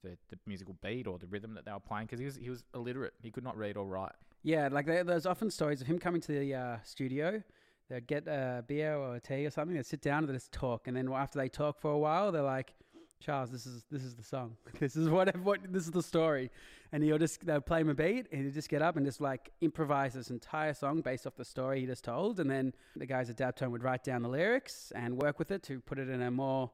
the, 0.03 0.19
the 0.29 0.39
musical 0.47 0.77
beat 0.83 1.07
or 1.07 1.19
the 1.19 1.27
rhythm 1.27 1.55
that 1.55 1.65
they 1.65 1.73
were 1.73 1.81
playing 1.81 2.07
because 2.07 2.19
he 2.21 2.27
was 2.27 2.37
he 2.37 2.51
was 2.51 2.63
illiterate. 2.75 3.15
He 3.23 3.31
could 3.31 3.45
not 3.45 3.57
read 3.57 3.77
or 3.77 3.87
write 3.87 4.13
Yeah, 4.43 4.69
like 4.71 4.87
there, 4.87 5.05
there's 5.05 5.27
often 5.27 5.51
stories 5.51 5.81
of 5.81 5.87
him 5.87 5.99
coming 5.99 6.21
to 6.23 6.33
the 6.33 6.55
uh, 6.55 6.77
studio. 6.83 7.43
They'd 7.89 8.07
get 8.07 8.27
a 8.27 8.65
beer 8.67 8.97
or 8.97 9.17
a 9.17 9.21
tea 9.21 9.47
or 9.47 9.51
something. 9.51 9.77
They'd 9.77 9.87
sit 9.87 10.01
down 10.03 10.21
and 10.21 10.29
they'd 10.29 10.35
just 10.35 10.53
talk, 10.53 10.89
and 10.89 10.97
then 10.97 11.13
after 11.13 11.39
they 11.39 11.49
talk 11.49 11.79
for 11.79 11.93
a 11.93 11.99
while, 11.99 12.33
they're 12.33 12.43
like, 12.43 12.75
"Charles, 13.21 13.51
this 13.51 13.67
is 13.67 13.85
this 13.91 14.03
is 14.03 14.15
the 14.15 14.25
song. 14.25 14.57
This 14.81 14.97
is 14.97 15.09
what 15.09 15.37
what 15.39 15.61
this 15.73 15.85
is 15.85 15.93
the 15.93 16.03
story." 16.03 16.51
And 16.91 17.05
he'll 17.05 17.19
just 17.19 17.45
they'll 17.47 17.61
play 17.61 17.81
him 17.81 17.89
a 17.89 17.95
beat, 17.95 18.27
and 18.33 18.43
he'll 18.43 18.53
just 18.53 18.69
get 18.69 18.83
up 18.83 18.97
and 18.97 19.07
just 19.07 19.21
like 19.21 19.53
improvise 19.61 20.15
this 20.15 20.31
entire 20.31 20.75
song 20.75 21.03
based 21.03 21.27
off 21.27 21.37
the 21.37 21.45
story 21.45 21.81
he 21.81 21.87
just 21.87 22.05
told. 22.05 22.41
And 22.41 22.51
then 22.51 22.73
the 22.97 23.07
guys 23.07 23.31
at 23.31 23.37
Daptone 23.37 23.71
would 23.71 23.85
write 23.85 24.03
down 24.03 24.23
the 24.23 24.29
lyrics 24.29 24.93
and 24.95 25.23
work 25.23 25.39
with 25.39 25.51
it 25.53 25.63
to 25.65 25.81
put 25.81 25.99
it 25.99 26.09
in 26.09 26.23
a 26.23 26.31
more 26.31 26.71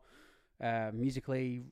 uh, 0.62 0.90
musically 0.92 1.64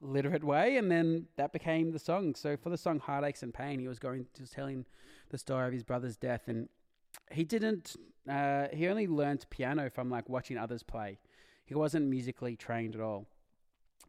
literate 0.00 0.44
way, 0.44 0.76
and 0.76 0.90
then 0.90 1.26
that 1.36 1.52
became 1.52 1.92
the 1.92 1.98
song. 1.98 2.34
So 2.34 2.56
for 2.56 2.70
the 2.70 2.78
song 2.78 3.00
"Heartaches 3.00 3.42
and 3.42 3.52
Pain," 3.52 3.80
he 3.80 3.88
was 3.88 3.98
going 3.98 4.26
just 4.36 4.52
telling 4.52 4.86
the 5.30 5.38
story 5.38 5.66
of 5.66 5.72
his 5.72 5.82
brother's 5.82 6.16
death, 6.16 6.42
and 6.46 6.68
he 7.30 7.44
didn't. 7.44 7.96
Uh, 8.28 8.68
he 8.72 8.88
only 8.88 9.06
learned 9.06 9.46
piano 9.50 9.90
from 9.90 10.10
like 10.10 10.28
watching 10.28 10.58
others 10.58 10.82
play. 10.82 11.18
He 11.64 11.74
wasn't 11.74 12.06
musically 12.06 12.56
trained 12.56 12.94
at 12.94 13.00
all. 13.00 13.26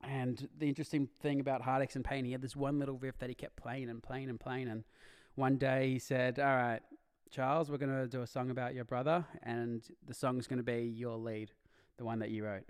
And 0.02 0.48
the 0.58 0.68
interesting 0.68 1.10
thing 1.22 1.42
about 1.42 1.62
Heartaches 1.62 1.96
and 1.96 2.06
Pain, 2.06 2.24
he 2.24 2.32
had 2.32 2.42
this 2.42 2.56
one 2.56 2.80
little 2.80 2.98
riff 2.98 3.18
that 3.20 3.28
he 3.28 3.36
kept 3.36 3.58
playing 3.58 3.90
and 3.90 4.02
playing 4.02 4.30
and 4.30 4.40
playing. 4.40 4.70
And 4.70 4.86
one 5.36 5.58
day 5.58 5.90
he 5.92 6.00
said, 6.00 6.40
"All 6.40 6.46
right, 6.46 6.82
Charles, 7.30 7.70
we're 7.70 7.78
going 7.78 7.92
to 7.92 8.08
do 8.08 8.22
a 8.22 8.28
song 8.28 8.50
about 8.50 8.74
your 8.74 8.86
brother, 8.86 9.26
and 9.44 9.84
the 10.08 10.14
song's 10.14 10.48
going 10.48 10.58
to 10.58 10.64
be 10.64 10.84
your 10.84 11.18
lead, 11.18 11.52
the 11.98 12.06
one 12.06 12.20
that 12.20 12.30
you 12.30 12.46
wrote." 12.46 12.66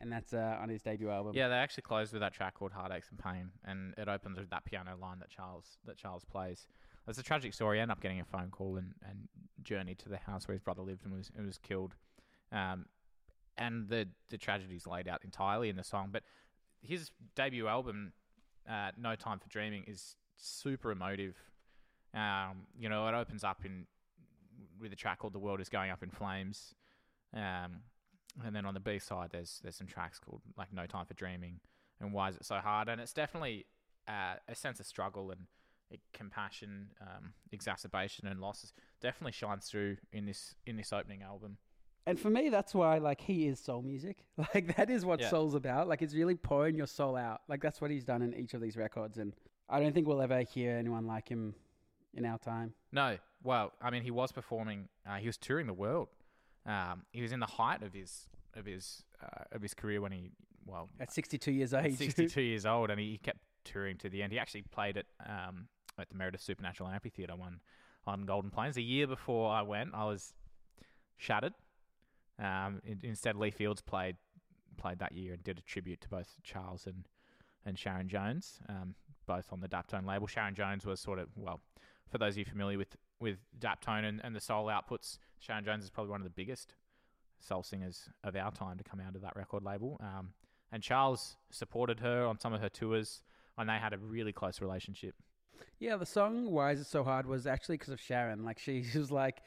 And 0.00 0.10
that's 0.10 0.32
uh, 0.32 0.56
on 0.60 0.70
his 0.70 0.80
debut 0.80 1.10
album. 1.10 1.32
Yeah, 1.34 1.48
they 1.48 1.56
actually 1.56 1.82
closed 1.82 2.12
with 2.12 2.22
that 2.22 2.32
track 2.32 2.54
called 2.54 2.72
"Heartaches 2.72 3.08
and 3.10 3.18
Pain," 3.18 3.50
and 3.64 3.94
it 3.98 4.08
opens 4.08 4.38
with 4.38 4.48
that 4.50 4.64
piano 4.64 4.96
line 4.98 5.18
that 5.18 5.28
Charles 5.28 5.78
that 5.84 5.98
Charles 5.98 6.24
plays. 6.24 6.66
It's 7.06 7.18
a 7.18 7.22
tragic 7.22 7.52
story. 7.52 7.78
He 7.78 7.82
ended 7.82 7.96
up 7.96 8.00
getting 8.00 8.20
a 8.20 8.24
phone 8.24 8.50
call 8.50 8.76
and, 8.76 8.94
and 9.06 9.28
journeyed 9.62 9.98
to 10.00 10.08
the 10.08 10.16
house 10.16 10.46
where 10.46 10.52
his 10.52 10.62
brother 10.62 10.82
lived 10.82 11.04
and 11.04 11.14
was 11.14 11.30
and 11.36 11.46
was 11.46 11.58
killed. 11.58 11.94
Um, 12.52 12.86
and 13.58 13.88
the 13.88 14.08
the 14.30 14.38
tragedy 14.38 14.76
is 14.76 14.86
laid 14.86 15.06
out 15.06 15.22
entirely 15.24 15.68
in 15.68 15.76
the 15.76 15.84
song. 15.84 16.08
But 16.10 16.22
his 16.80 17.10
debut 17.36 17.66
album, 17.68 18.12
uh, 18.68 18.92
"No 18.96 19.16
Time 19.16 19.38
for 19.38 19.48
Dreaming," 19.48 19.84
is 19.86 20.16
super 20.36 20.90
emotive. 20.90 21.36
Um, 22.14 22.66
you 22.78 22.88
know, 22.88 23.06
it 23.06 23.14
opens 23.14 23.44
up 23.44 23.64
in 23.64 23.86
with 24.80 24.92
a 24.92 24.96
track 24.96 25.18
called 25.18 25.34
"The 25.34 25.38
World 25.38 25.60
Is 25.60 25.68
Going 25.68 25.90
Up 25.90 26.02
in 26.02 26.10
Flames." 26.10 26.74
Um, 27.34 27.82
and 28.44 28.54
then 28.54 28.64
on 28.66 28.74
the 28.74 28.80
B 28.80 28.98
side, 28.98 29.30
there's 29.32 29.60
there's 29.62 29.76
some 29.76 29.86
tracks 29.86 30.18
called 30.18 30.42
like 30.56 30.72
"No 30.72 30.86
Time 30.86 31.06
for 31.06 31.14
Dreaming" 31.14 31.60
and 32.00 32.12
"Why 32.12 32.28
Is 32.28 32.36
It 32.36 32.44
So 32.44 32.56
Hard," 32.56 32.88
and 32.88 33.00
it's 33.00 33.12
definitely 33.12 33.66
uh, 34.08 34.34
a 34.48 34.54
sense 34.54 34.80
of 34.80 34.86
struggle 34.86 35.30
and 35.30 35.42
uh, 35.92 35.96
compassion, 36.12 36.90
um, 37.00 37.32
exacerbation, 37.52 38.26
and 38.26 38.40
losses. 38.40 38.72
Definitely 39.00 39.32
shines 39.32 39.66
through 39.66 39.96
in 40.12 40.26
this 40.26 40.54
in 40.66 40.76
this 40.76 40.92
opening 40.92 41.22
album. 41.22 41.58
And 42.06 42.18
for 42.18 42.30
me, 42.30 42.48
that's 42.48 42.74
why 42.74 42.98
like 42.98 43.20
he 43.20 43.46
is 43.46 43.60
soul 43.60 43.82
music. 43.82 44.24
Like 44.54 44.74
that 44.76 44.88
is 44.90 45.04
what 45.04 45.20
Yeah. 45.20 45.28
soul's 45.28 45.54
about. 45.54 45.86
Like 45.88 46.00
it's 46.02 46.14
really 46.14 46.34
pouring 46.34 46.76
your 46.76 46.86
soul 46.86 47.14
out. 47.16 47.42
Like 47.48 47.60
that's 47.60 47.80
what 47.80 47.90
he's 47.90 48.04
done 48.04 48.22
in 48.22 48.34
each 48.34 48.54
of 48.54 48.60
these 48.60 48.76
records. 48.76 49.18
And 49.18 49.34
I 49.68 49.80
don't 49.80 49.92
think 49.92 50.06
we'll 50.08 50.22
ever 50.22 50.40
hear 50.40 50.76
anyone 50.76 51.06
like 51.06 51.28
him 51.28 51.54
in 52.14 52.24
our 52.24 52.38
time. 52.38 52.72
No, 52.90 53.18
well, 53.44 53.72
I 53.80 53.90
mean, 53.90 54.02
he 54.02 54.10
was 54.10 54.32
performing. 54.32 54.88
Uh, 55.06 55.16
he 55.16 55.26
was 55.26 55.36
touring 55.36 55.66
the 55.66 55.74
world. 55.74 56.08
Um, 56.66 57.02
he 57.12 57.22
was 57.22 57.32
in 57.32 57.40
the 57.40 57.46
height 57.46 57.82
of 57.82 57.92
his 57.92 58.28
of 58.54 58.66
his 58.66 59.02
uh, 59.22 59.44
of 59.52 59.62
his 59.62 59.74
career 59.74 60.00
when 60.00 60.12
he 60.12 60.30
well 60.66 60.88
At 60.98 61.12
62 61.12 61.52
years 61.52 61.74
age. 61.74 61.96
62 61.96 62.40
years 62.40 62.66
old, 62.66 62.90
and 62.90 63.00
he, 63.00 63.12
he 63.12 63.18
kept 63.18 63.40
touring 63.64 63.96
to 63.98 64.08
the 64.08 64.22
end. 64.22 64.32
He 64.32 64.38
actually 64.38 64.62
played 64.62 64.96
at 64.96 65.06
um, 65.26 65.68
at 65.98 66.08
the 66.08 66.16
Meredith 66.16 66.42
Supernatural 66.42 66.88
Amphitheatre 66.88 67.36
one 67.36 67.60
on 68.06 68.24
Golden 68.24 68.50
Plains. 68.50 68.76
A 68.76 68.82
year 68.82 69.06
before 69.06 69.50
I 69.50 69.62
went, 69.62 69.90
I 69.94 70.04
was 70.04 70.34
shattered. 71.16 71.54
Um, 72.38 72.80
instead, 73.02 73.36
Lee 73.36 73.50
Fields 73.50 73.80
played 73.80 74.16
played 74.76 74.98
that 74.98 75.12
year 75.12 75.34
and 75.34 75.44
did 75.44 75.58
a 75.58 75.62
tribute 75.62 76.00
to 76.02 76.08
both 76.08 76.36
Charles 76.42 76.86
and 76.86 77.06
and 77.64 77.78
Sharon 77.78 78.08
Jones, 78.08 78.58
um, 78.68 78.94
both 79.26 79.52
on 79.52 79.60
the 79.60 79.68
Daptone 79.68 80.06
label. 80.06 80.26
Sharon 80.26 80.54
Jones 80.54 80.86
was 80.86 81.00
sort 81.00 81.18
of 81.18 81.28
well, 81.36 81.60
for 82.08 82.18
those 82.18 82.34
of 82.34 82.38
you 82.38 82.44
familiar 82.44 82.78
with 82.78 82.96
with 83.20 83.38
Daptone 83.58 84.04
and, 84.04 84.20
and 84.24 84.34
the 84.34 84.40
soul 84.40 84.66
outputs, 84.66 85.18
Sharon 85.38 85.64
Jones 85.64 85.84
is 85.84 85.90
probably 85.90 86.10
one 86.10 86.20
of 86.20 86.24
the 86.24 86.30
biggest 86.30 86.74
soul 87.40 87.62
singers 87.62 88.08
of 88.24 88.34
our 88.36 88.50
time 88.50 88.78
to 88.78 88.84
come 88.84 89.00
out 89.00 89.14
of 89.14 89.22
that 89.22 89.36
record 89.36 89.62
label. 89.62 89.98
Um, 90.00 90.30
and 90.72 90.82
Charles 90.82 91.36
supported 91.50 92.00
her 92.00 92.24
on 92.26 92.38
some 92.38 92.52
of 92.52 92.60
her 92.60 92.68
tours, 92.68 93.22
and 93.58 93.68
they 93.68 93.74
had 93.74 93.92
a 93.92 93.98
really 93.98 94.32
close 94.32 94.60
relationship. 94.60 95.14
Yeah, 95.78 95.96
the 95.96 96.06
song 96.06 96.50
"Why 96.50 96.72
Is 96.72 96.80
It 96.80 96.86
So 96.86 97.04
Hard" 97.04 97.26
was 97.26 97.46
actually 97.46 97.76
because 97.76 97.92
of 97.92 98.00
Sharon. 98.00 98.44
Like 98.44 98.58
she 98.58 98.84
was 98.94 99.10
like, 99.10 99.42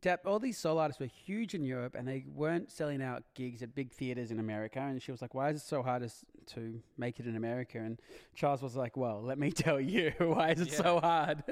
Dap, 0.00 0.20
all 0.24 0.38
these 0.38 0.56
soul 0.56 0.78
artists 0.78 1.00
were 1.00 1.06
huge 1.06 1.54
in 1.54 1.64
Europe, 1.64 1.96
and 1.98 2.06
they 2.06 2.24
weren't 2.32 2.70
selling 2.70 3.02
out 3.02 3.24
gigs 3.34 3.60
at 3.62 3.74
big 3.74 3.90
theaters 3.90 4.30
in 4.30 4.38
America. 4.38 4.78
And 4.78 5.02
she 5.02 5.10
was 5.10 5.20
like, 5.20 5.34
"Why 5.34 5.50
is 5.50 5.56
it 5.56 5.66
so 5.66 5.82
hard 5.82 6.08
to 6.54 6.80
make 6.96 7.18
it 7.18 7.26
in 7.26 7.34
America?" 7.36 7.78
And 7.78 8.00
Charles 8.34 8.62
was 8.62 8.76
like, 8.76 8.96
"Well, 8.96 9.20
let 9.22 9.38
me 9.38 9.50
tell 9.52 9.80
you, 9.80 10.12
why 10.18 10.50
is 10.50 10.60
it 10.60 10.68
Yeah. 10.72 10.76
so 10.82 11.00
hard?" 11.00 11.42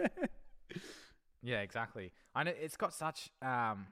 Yeah, 1.48 1.60
exactly. 1.60 2.12
And 2.34 2.48
it, 2.48 2.58
it's 2.60 2.76
got 2.76 2.92
such 2.92 3.30
um, 3.40 3.86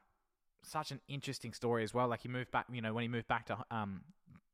such 0.62 0.90
an 0.90 1.00
interesting 1.08 1.54
story 1.54 1.84
as 1.84 1.94
well. 1.94 2.06
Like 2.06 2.20
he 2.20 2.28
moved 2.28 2.50
back, 2.50 2.66
you 2.70 2.82
know, 2.82 2.92
when 2.92 3.02
he 3.02 3.08
moved 3.08 3.28
back 3.28 3.46
to 3.46 3.56
um 3.70 4.02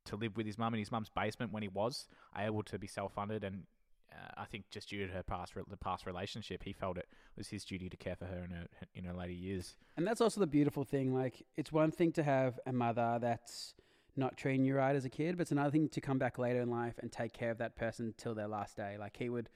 to 0.04 0.16
live 0.16 0.36
with 0.36 0.46
his 0.46 0.56
mum 0.56 0.74
in 0.74 0.80
his 0.80 0.92
mum's 0.92 1.10
basement 1.10 1.52
when 1.52 1.62
he 1.62 1.68
was 1.68 2.06
able 2.36 2.62
to 2.62 2.78
be 2.78 2.86
self 2.86 3.12
funded, 3.14 3.42
and 3.42 3.64
uh, 4.12 4.40
I 4.40 4.44
think 4.44 4.70
just 4.70 4.88
due 4.88 5.04
to 5.04 5.12
her 5.12 5.24
past 5.24 5.54
the 5.68 5.76
past 5.76 6.06
relationship, 6.06 6.62
he 6.62 6.72
felt 6.72 6.96
it 6.96 7.08
was 7.36 7.48
his 7.48 7.64
duty 7.64 7.88
to 7.88 7.96
care 7.96 8.14
for 8.14 8.26
her 8.26 8.44
in 8.44 8.50
her 8.50 8.66
in 8.94 9.04
her 9.04 9.14
later 9.14 9.32
years. 9.32 9.74
And 9.96 10.06
that's 10.06 10.20
also 10.20 10.38
the 10.38 10.46
beautiful 10.46 10.84
thing. 10.84 11.12
Like, 11.12 11.44
it's 11.56 11.72
one 11.72 11.90
thing 11.90 12.12
to 12.12 12.22
have 12.22 12.60
a 12.66 12.72
mother 12.72 13.18
that's 13.20 13.74
not 14.14 14.36
treating 14.36 14.64
you 14.64 14.76
right 14.76 14.94
as 14.94 15.04
a 15.04 15.10
kid, 15.10 15.36
but 15.36 15.42
it's 15.42 15.52
another 15.52 15.70
thing 15.70 15.88
to 15.88 16.00
come 16.00 16.18
back 16.18 16.38
later 16.38 16.60
in 16.60 16.70
life 16.70 17.00
and 17.00 17.10
take 17.10 17.32
care 17.32 17.50
of 17.50 17.58
that 17.58 17.74
person 17.74 18.14
till 18.16 18.34
their 18.34 18.48
last 18.48 18.76
day. 18.76 18.96
Like, 18.96 19.16
he 19.16 19.28
would 19.28 19.48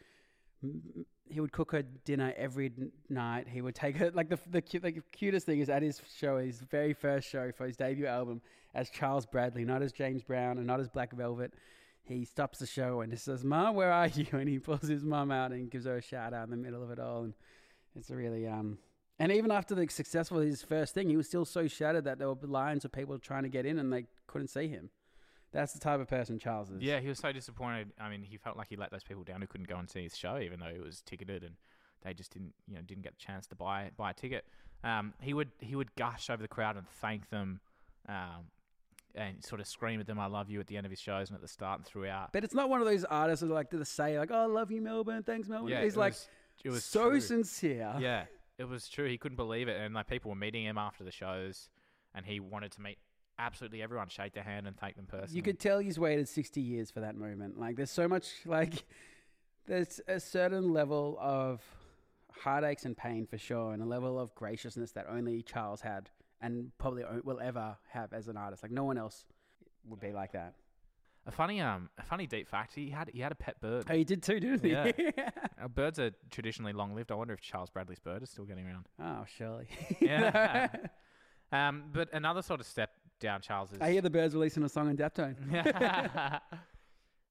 he 1.28 1.40
would 1.40 1.52
cook 1.52 1.72
her 1.72 1.82
dinner 1.82 2.32
every 2.36 2.72
night. 3.08 3.48
He 3.48 3.60
would 3.60 3.74
take 3.74 3.96
her 3.96 4.10
like 4.12 4.28
the 4.28 4.38
the, 4.50 4.62
the 4.78 5.02
cutest 5.12 5.46
thing 5.46 5.60
is 5.60 5.68
at 5.68 5.82
his 5.82 6.00
show, 6.16 6.38
his 6.38 6.60
very 6.60 6.92
first 6.92 7.28
show 7.28 7.52
for 7.52 7.66
his 7.66 7.76
debut 7.76 8.06
album, 8.06 8.40
as 8.74 8.90
Charles 8.90 9.26
Bradley, 9.26 9.64
not 9.64 9.82
as 9.82 9.92
James 9.92 10.22
Brown 10.22 10.58
and 10.58 10.66
not 10.66 10.80
as 10.80 10.88
Black 10.88 11.12
Velvet. 11.12 11.52
He 12.04 12.24
stops 12.24 12.60
the 12.60 12.66
show 12.66 13.00
and 13.00 13.12
he 13.12 13.18
says, 13.18 13.44
"Mom, 13.44 13.74
where 13.74 13.92
are 13.92 14.06
you?" 14.06 14.26
And 14.32 14.48
he 14.48 14.58
pulls 14.58 14.82
his 14.82 15.04
mum 15.04 15.30
out 15.30 15.52
and 15.52 15.70
gives 15.70 15.86
her 15.86 15.96
a 15.96 16.02
shout 16.02 16.32
out 16.32 16.44
in 16.44 16.50
the 16.50 16.56
middle 16.56 16.82
of 16.82 16.90
it 16.90 17.00
all. 17.00 17.24
And 17.24 17.34
it's 17.94 18.10
a 18.10 18.16
really 18.16 18.46
um. 18.46 18.78
And 19.18 19.32
even 19.32 19.50
after 19.50 19.74
the 19.74 19.88
successful 19.88 20.38
his 20.38 20.62
first 20.62 20.94
thing, 20.94 21.08
he 21.08 21.16
was 21.16 21.26
still 21.26 21.46
so 21.46 21.66
shattered 21.66 22.04
that 22.04 22.18
there 22.18 22.28
were 22.28 22.36
lines 22.46 22.84
of 22.84 22.92
people 22.92 23.18
trying 23.18 23.44
to 23.44 23.48
get 23.48 23.64
in 23.64 23.78
and 23.78 23.90
they 23.92 24.04
couldn't 24.26 24.48
see 24.48 24.68
him. 24.68 24.90
That's 25.52 25.72
the 25.72 25.78
type 25.80 26.00
of 26.00 26.08
person 26.08 26.38
Charles 26.38 26.70
is. 26.70 26.82
Yeah, 26.82 27.00
he 27.00 27.08
was 27.08 27.18
so 27.18 27.32
disappointed. 27.32 27.92
I 28.00 28.10
mean, 28.10 28.22
he 28.22 28.36
felt 28.36 28.56
like 28.56 28.68
he 28.68 28.76
let 28.76 28.90
those 28.90 29.04
people 29.04 29.24
down 29.24 29.40
who 29.40 29.46
couldn't 29.46 29.68
go 29.68 29.76
and 29.76 29.88
see 29.88 30.02
his 30.02 30.16
show, 30.16 30.38
even 30.38 30.60
though 30.60 30.66
it 30.66 30.82
was 30.82 31.02
ticketed, 31.02 31.42
and 31.42 31.54
they 32.02 32.12
just 32.12 32.32
didn't, 32.32 32.52
you 32.66 32.74
know, 32.74 32.82
didn't 32.82 33.02
get 33.02 33.18
the 33.18 33.24
chance 33.24 33.46
to 33.48 33.54
buy 33.54 33.90
buy 33.96 34.10
a 34.10 34.14
ticket. 34.14 34.44
Um, 34.84 35.14
he 35.20 35.34
would 35.34 35.50
he 35.60 35.74
would 35.74 35.94
gush 35.96 36.28
over 36.30 36.42
the 36.42 36.48
crowd 36.48 36.76
and 36.76 36.86
thank 37.00 37.30
them, 37.30 37.60
um, 38.08 38.50
and 39.14 39.42
sort 39.42 39.60
of 39.60 39.66
scream 39.66 40.00
at 40.00 40.06
them, 40.06 40.18
"I 40.18 40.26
love 40.26 40.50
you" 40.50 40.60
at 40.60 40.66
the 40.66 40.76
end 40.76 40.84
of 40.84 40.90
his 40.90 41.00
shows 41.00 41.30
and 41.30 41.36
at 41.36 41.42
the 41.42 41.48
start 41.48 41.78
and 41.78 41.86
throughout. 41.86 42.32
But 42.32 42.44
it's 42.44 42.54
not 42.54 42.68
one 42.68 42.80
of 42.80 42.86
those 42.86 43.04
artists 43.04 43.42
who 43.42 43.48
like 43.48 43.70
to 43.70 43.84
say 43.84 44.18
like, 44.18 44.30
"Oh, 44.30 44.42
I 44.42 44.46
love 44.46 44.70
you, 44.70 44.82
Melbourne. 44.82 45.22
Thanks, 45.22 45.48
Melbourne." 45.48 45.70
yeah, 45.70 45.82
He's 45.82 45.96
like 45.96 46.12
was, 46.12 46.28
it 46.64 46.70
was 46.70 46.84
so 46.84 47.10
true. 47.10 47.20
sincere. 47.20 47.94
Yeah, 47.98 48.24
it 48.58 48.68
was 48.68 48.88
true. 48.88 49.08
He 49.08 49.16
couldn't 49.16 49.36
believe 49.36 49.68
it, 49.68 49.80
and 49.80 49.94
like 49.94 50.06
people 50.06 50.30
were 50.30 50.36
meeting 50.36 50.64
him 50.64 50.76
after 50.76 51.02
the 51.02 51.12
shows, 51.12 51.70
and 52.14 52.26
he 52.26 52.40
wanted 52.40 52.72
to 52.72 52.80
meet 52.80 52.98
absolutely 53.38 53.82
everyone, 53.82 54.08
shake 54.08 54.32
their 54.34 54.42
hand, 54.42 54.66
and 54.66 54.76
thank 54.76 54.96
them 54.96 55.06
personally. 55.06 55.36
You 55.36 55.42
could 55.42 55.58
tell 55.58 55.78
he's 55.78 55.98
waited 55.98 56.28
60 56.28 56.60
years 56.60 56.90
for 56.90 57.00
that 57.00 57.16
moment. 57.16 57.58
Like, 57.58 57.76
there's 57.76 57.90
so 57.90 58.08
much, 58.08 58.28
like, 58.46 58.84
there's 59.66 60.00
a 60.08 60.20
certain 60.20 60.72
level 60.72 61.16
of 61.20 61.60
heartaches 62.32 62.84
and 62.84 62.96
pain 62.96 63.26
for 63.26 63.38
sure, 63.38 63.72
and 63.72 63.82
a 63.82 63.86
level 63.86 64.18
of 64.18 64.34
graciousness 64.34 64.92
that 64.92 65.06
only 65.08 65.42
Charles 65.42 65.80
had 65.80 66.10
and 66.40 66.70
probably 66.78 67.02
will 67.24 67.40
ever 67.40 67.76
have 67.90 68.12
as 68.12 68.28
an 68.28 68.36
artist. 68.36 68.62
Like, 68.62 68.72
no 68.72 68.84
one 68.84 68.98
else 68.98 69.24
would 69.88 70.00
be 70.00 70.12
like 70.12 70.32
that. 70.32 70.54
a 71.26 71.30
funny 71.30 71.60
um 71.60 71.88
a 71.98 72.02
funny 72.02 72.26
deep 72.26 72.46
fact. 72.48 72.74
He 72.74 72.90
had 72.90 73.08
he 73.12 73.20
had 73.20 73.32
a 73.32 73.36
pet 73.36 73.60
bird. 73.60 73.86
Oh, 73.88 73.94
he 73.94 74.04
did 74.04 74.22
too, 74.22 74.38
didn't 74.40 74.62
he? 74.64 74.70
Yeah. 74.72 74.92
Uh, 75.58 75.68
birds 75.68 75.98
are 75.98 76.10
traditionally 76.30 76.74
long 76.74 76.94
lived. 76.94 77.10
I 77.10 77.14
wonder 77.14 77.32
if 77.32 77.40
Charles 77.40 77.70
Bradley's 77.70 77.98
bird 77.98 78.22
is 78.22 78.28
still 78.28 78.44
getting 78.44 78.66
around. 78.66 78.88
oh, 79.02 79.24
surely. 79.38 79.66
Yeah. 80.00 80.68
Um, 81.52 81.84
but 81.92 82.12
another 82.12 82.42
sort 82.42 82.58
of 82.60 82.66
step 82.66 82.90
down 83.20 83.40
Charles's. 83.40 83.78
I 83.80 83.90
hear 83.90 84.02
the 84.02 84.10
birds 84.10 84.34
releasing 84.34 84.62
a 84.62 84.68
song 84.68 84.90
in 84.90 84.96
Daptone. 84.96 85.36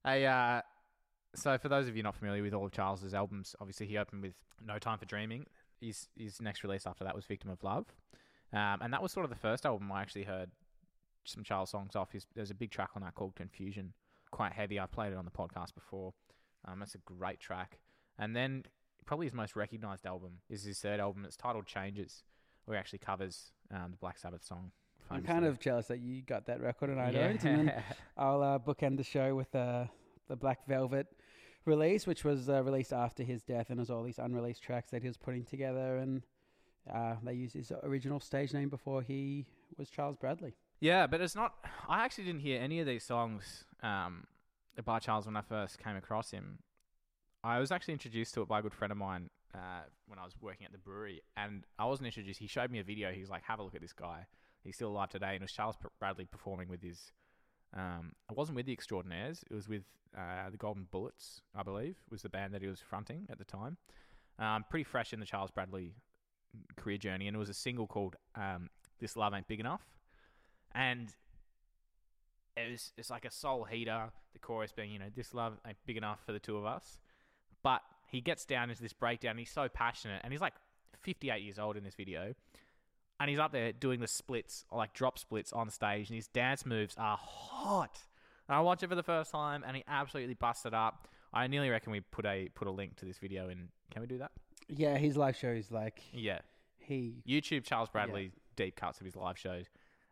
a, 0.04 0.24
uh, 0.26 0.60
so 1.34 1.58
for 1.58 1.68
those 1.68 1.88
of 1.88 1.96
you 1.96 2.02
not 2.02 2.14
familiar 2.14 2.42
with 2.42 2.54
all 2.54 2.66
of 2.66 2.72
Charles's 2.72 3.14
albums, 3.14 3.54
obviously 3.60 3.86
he 3.86 3.98
opened 3.98 4.22
with 4.22 4.34
No 4.64 4.78
Time 4.78 4.98
for 4.98 5.04
Dreaming. 5.04 5.46
His 5.80 6.08
his 6.16 6.40
next 6.40 6.64
release 6.64 6.86
after 6.86 7.04
that 7.04 7.14
was 7.14 7.26
Victim 7.26 7.50
of 7.50 7.62
Love, 7.62 7.86
um, 8.52 8.78
and 8.80 8.92
that 8.92 9.02
was 9.02 9.12
sort 9.12 9.24
of 9.24 9.30
the 9.30 9.36
first 9.36 9.66
album 9.66 9.92
I 9.92 10.00
actually 10.00 10.24
heard 10.24 10.50
some 11.24 11.44
Charles 11.44 11.70
songs 11.70 11.94
off. 11.94 12.12
His, 12.12 12.26
there's 12.34 12.50
a 12.50 12.54
big 12.54 12.70
track 12.70 12.90
on 12.96 13.02
that 13.02 13.14
called 13.14 13.34
Confusion, 13.34 13.92
quite 14.30 14.52
heavy. 14.52 14.78
I've 14.78 14.92
played 14.92 15.12
it 15.12 15.18
on 15.18 15.24
the 15.24 15.30
podcast 15.30 15.74
before. 15.74 16.14
Um, 16.66 16.82
it's 16.82 16.94
a 16.94 16.98
great 16.98 17.40
track. 17.40 17.78
And 18.18 18.34
then 18.34 18.64
probably 19.04 19.26
his 19.26 19.34
most 19.34 19.54
recognized 19.56 20.06
album 20.06 20.38
is 20.48 20.64
his 20.64 20.78
third 20.78 21.00
album. 21.00 21.24
It's 21.24 21.36
titled 21.36 21.66
Changes, 21.66 22.24
where 22.64 22.76
he 22.76 22.78
actually 22.78 22.98
covers 23.00 23.52
um, 23.70 23.90
the 23.90 23.96
Black 23.96 24.18
Sabbath 24.18 24.44
song. 24.44 24.72
I'm 25.10 25.22
kind 25.22 25.44
of 25.44 25.60
jealous 25.60 25.86
that 25.86 26.00
you 26.00 26.22
got 26.22 26.46
that 26.46 26.60
record 26.60 26.90
and 26.90 27.00
I 27.00 27.10
don't. 27.10 27.44
And 27.44 27.68
then 27.68 27.82
I'll 28.16 28.42
uh, 28.42 28.58
bookend 28.58 28.96
the 28.96 29.04
show 29.04 29.34
with 29.34 29.54
uh, 29.54 29.84
the 30.28 30.36
Black 30.36 30.66
Velvet 30.66 31.06
release, 31.64 32.06
which 32.06 32.24
was 32.24 32.48
uh, 32.48 32.62
released 32.62 32.92
after 32.92 33.22
his 33.22 33.42
death, 33.42 33.70
and 33.70 33.78
there's 33.78 33.90
all 33.90 34.02
these 34.02 34.18
unreleased 34.18 34.62
tracks 34.62 34.90
that 34.90 35.02
he 35.02 35.08
was 35.08 35.16
putting 35.16 35.44
together, 35.44 35.96
and 35.96 36.22
uh, 36.92 37.14
they 37.24 37.34
used 37.34 37.54
his 37.54 37.72
original 37.82 38.20
stage 38.20 38.52
name 38.52 38.68
before 38.68 39.02
he 39.02 39.46
was 39.76 39.90
Charles 39.90 40.16
Bradley. 40.16 40.54
Yeah, 40.80 41.06
but 41.06 41.20
it's 41.20 41.34
not. 41.34 41.54
I 41.88 42.04
actually 42.04 42.24
didn't 42.24 42.42
hear 42.42 42.60
any 42.60 42.80
of 42.80 42.86
these 42.86 43.04
songs 43.04 43.64
um, 43.82 44.24
by 44.84 44.98
Charles 44.98 45.26
when 45.26 45.36
I 45.36 45.42
first 45.42 45.78
came 45.78 45.96
across 45.96 46.30
him. 46.30 46.58
I 47.42 47.58
was 47.58 47.70
actually 47.70 47.94
introduced 47.94 48.34
to 48.34 48.42
it 48.42 48.48
by 48.48 48.58
a 48.58 48.62
good 48.62 48.74
friend 48.74 48.90
of 48.90 48.98
mine 48.98 49.30
uh, 49.54 49.84
when 50.06 50.18
I 50.18 50.24
was 50.24 50.34
working 50.40 50.66
at 50.66 50.72
the 50.72 50.78
brewery, 50.78 51.22
and 51.36 51.64
I 51.78 51.86
wasn't 51.86 52.06
introduced. 52.06 52.40
He 52.40 52.46
showed 52.46 52.70
me 52.70 52.78
a 52.78 52.84
video. 52.84 53.10
He 53.12 53.20
was 53.20 53.30
like, 53.30 53.42
"Have 53.44 53.58
a 53.58 53.62
look 53.62 53.74
at 53.74 53.80
this 53.80 53.92
guy. 53.92 54.26
He's 54.66 54.76
still 54.76 54.90
alive 54.90 55.10
today." 55.10 55.28
And 55.28 55.36
it 55.36 55.42
was 55.42 55.52
Charles 55.52 55.76
Bradley 55.98 56.26
performing 56.26 56.68
with 56.68 56.82
his. 56.82 57.12
Um, 57.74 58.12
it 58.30 58.36
wasn't 58.36 58.56
with 58.56 58.66
the 58.66 58.72
Extraordinaires. 58.72 59.44
It 59.50 59.54
was 59.54 59.68
with 59.68 59.84
uh, 60.16 60.50
the 60.50 60.56
Golden 60.56 60.86
Bullets, 60.90 61.40
I 61.54 61.62
believe, 61.62 61.96
was 62.10 62.22
the 62.22 62.28
band 62.28 62.54
that 62.54 62.62
he 62.62 62.68
was 62.68 62.80
fronting 62.80 63.26
at 63.30 63.38
the 63.38 63.44
time. 63.44 63.76
Um, 64.38 64.64
pretty 64.68 64.84
fresh 64.84 65.12
in 65.12 65.20
the 65.20 65.26
Charles 65.26 65.50
Bradley 65.50 65.94
career 66.76 66.98
journey, 66.98 67.26
and 67.26 67.34
it 67.34 67.38
was 67.38 67.48
a 67.48 67.54
single 67.54 67.86
called 67.86 68.16
um, 68.34 68.68
"This 68.98 69.16
Love 69.16 69.34
Ain't 69.34 69.48
Big 69.48 69.60
Enough." 69.60 69.82
and 70.76 71.14
it 72.56 72.70
was 72.70 72.92
it's 72.96 73.10
like 73.10 73.24
a 73.24 73.30
soul 73.30 73.64
heater. 73.64 74.10
The 74.32 74.38
chorus 74.38 74.72
being, 74.72 74.92
you 74.92 74.98
know, 74.98 75.06
this 75.14 75.32
love 75.32 75.54
ain't 75.66 75.78
big 75.86 75.96
enough 75.96 76.20
for 76.24 76.32
the 76.32 76.38
two 76.38 76.56
of 76.58 76.66
us. 76.66 76.98
But 77.62 77.80
he 78.10 78.20
gets 78.20 78.44
down 78.44 78.68
into 78.68 78.82
this 78.82 78.92
breakdown. 78.92 79.38
He's 79.38 79.50
so 79.50 79.68
passionate, 79.68 80.20
and 80.22 80.32
he's 80.32 80.42
like 80.42 80.52
58 81.02 81.42
years 81.42 81.58
old 81.58 81.76
in 81.76 81.84
this 81.84 81.94
video, 81.94 82.34
and 83.20 83.30
he's 83.30 83.38
up 83.38 83.52
there 83.52 83.72
doing 83.72 84.00
the 84.00 84.06
splits, 84.08 84.64
like 84.72 84.92
drop 84.94 85.18
splits 85.18 85.52
on 85.52 85.70
stage, 85.70 86.08
and 86.08 86.16
his 86.16 86.28
dance 86.28 86.66
moves 86.66 86.94
are 86.98 87.16
hot. 87.20 87.98
And 88.48 88.56
I 88.56 88.60
watched 88.60 88.82
it 88.82 88.88
for 88.88 88.94
the 88.94 89.02
first 89.02 89.30
time, 89.32 89.64
and 89.66 89.76
he 89.76 89.84
absolutely 89.88 90.34
busted 90.34 90.74
up. 90.74 91.08
I 91.32 91.46
nearly 91.48 91.68
reckon 91.70 91.92
we 91.92 92.00
put 92.00 92.24
a 92.26 92.48
put 92.54 92.68
a 92.68 92.70
link 92.70 92.96
to 92.96 93.04
this 93.04 93.18
video 93.18 93.48
in. 93.48 93.68
Can 93.90 94.00
we 94.02 94.06
do 94.06 94.18
that? 94.18 94.30
Yeah, 94.68 94.96
his 94.96 95.16
live 95.16 95.36
shows 95.36 95.70
like 95.70 96.02
Yeah. 96.12 96.38
he. 96.78 97.22
YouTube 97.28 97.64
Charles 97.64 97.88
Bradley 97.88 98.32
deep 98.56 98.76
cuts 98.76 99.00
of 99.00 99.04
his 99.04 99.16
live 99.16 99.38
shows. 99.38 99.66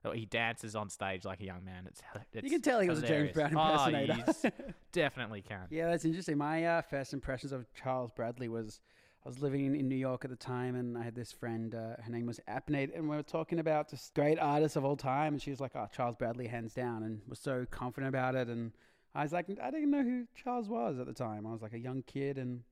Oh, 0.06 0.10
He 0.12 0.26
dances 0.26 0.76
on 0.76 0.90
stage 0.90 1.24
like 1.24 1.40
a 1.40 1.44
young 1.46 1.64
man. 1.64 1.86
It's, 1.86 2.02
it's 2.34 2.44
You 2.44 2.50
can 2.50 2.60
tell 2.60 2.78
he 2.80 2.88
was 2.90 3.02
a 3.02 3.06
James. 3.06 3.32
Brown 3.32 3.56
Oh, 3.56 3.86
impersonator. 3.86 4.24
you 4.44 4.50
definitely 4.92 5.40
can. 5.40 5.66
Yeah, 5.70 5.86
that's 5.90 6.04
interesting. 6.04 6.36
My 6.36 6.64
uh, 6.66 6.82
first 6.82 7.14
impressions 7.14 7.52
of 7.52 7.66
Charles 7.72 8.10
Bradley 8.10 8.48
was 8.50 8.80
I 9.24 9.28
was 9.28 9.40
living 9.40 9.74
in, 9.74 9.88
New 9.88 9.96
York 9.96 10.24
at 10.24 10.30
the 10.30 10.36
time, 10.36 10.74
and 10.74 10.98
I 10.98 11.02
had 11.02 11.14
this 11.14 11.32
friend. 11.32 11.74
Uh, 11.74 12.02
her 12.02 12.10
name 12.10 12.26
was 12.26 12.40
Apnate, 12.46 12.94
and 12.94 13.08
we 13.08 13.16
were 13.16 13.22
talking 13.22 13.58
about 13.58 13.88
just 13.88 14.12
great 14.14 14.38
artists 14.38 14.76
of 14.76 14.84
all 14.84 14.96
time. 14.96 15.32
And 15.32 15.40
she 15.40 15.50
was 15.50 15.60
like, 15.60 15.72
"Oh, 15.74 15.88
Charles 15.90 16.14
Bradley, 16.14 16.46
hands 16.46 16.74
down," 16.74 17.02
and 17.02 17.22
was 17.26 17.38
so 17.38 17.64
confident 17.70 18.10
about 18.10 18.34
it. 18.34 18.48
And 18.48 18.72
I 19.14 19.22
was 19.22 19.32
like, 19.32 19.46
I 19.62 19.70
didn't 19.70 19.90
know 19.90 20.02
who 20.02 20.26
Charles 20.34 20.68
was 20.68 20.98
at 20.98 21.06
the 21.06 21.12
time. 21.12 21.46
I 21.46 21.52
was 21.52 21.62
like 21.62 21.72
a 21.72 21.78
young 21.78 22.02
kid 22.02 22.36
and 22.36 22.62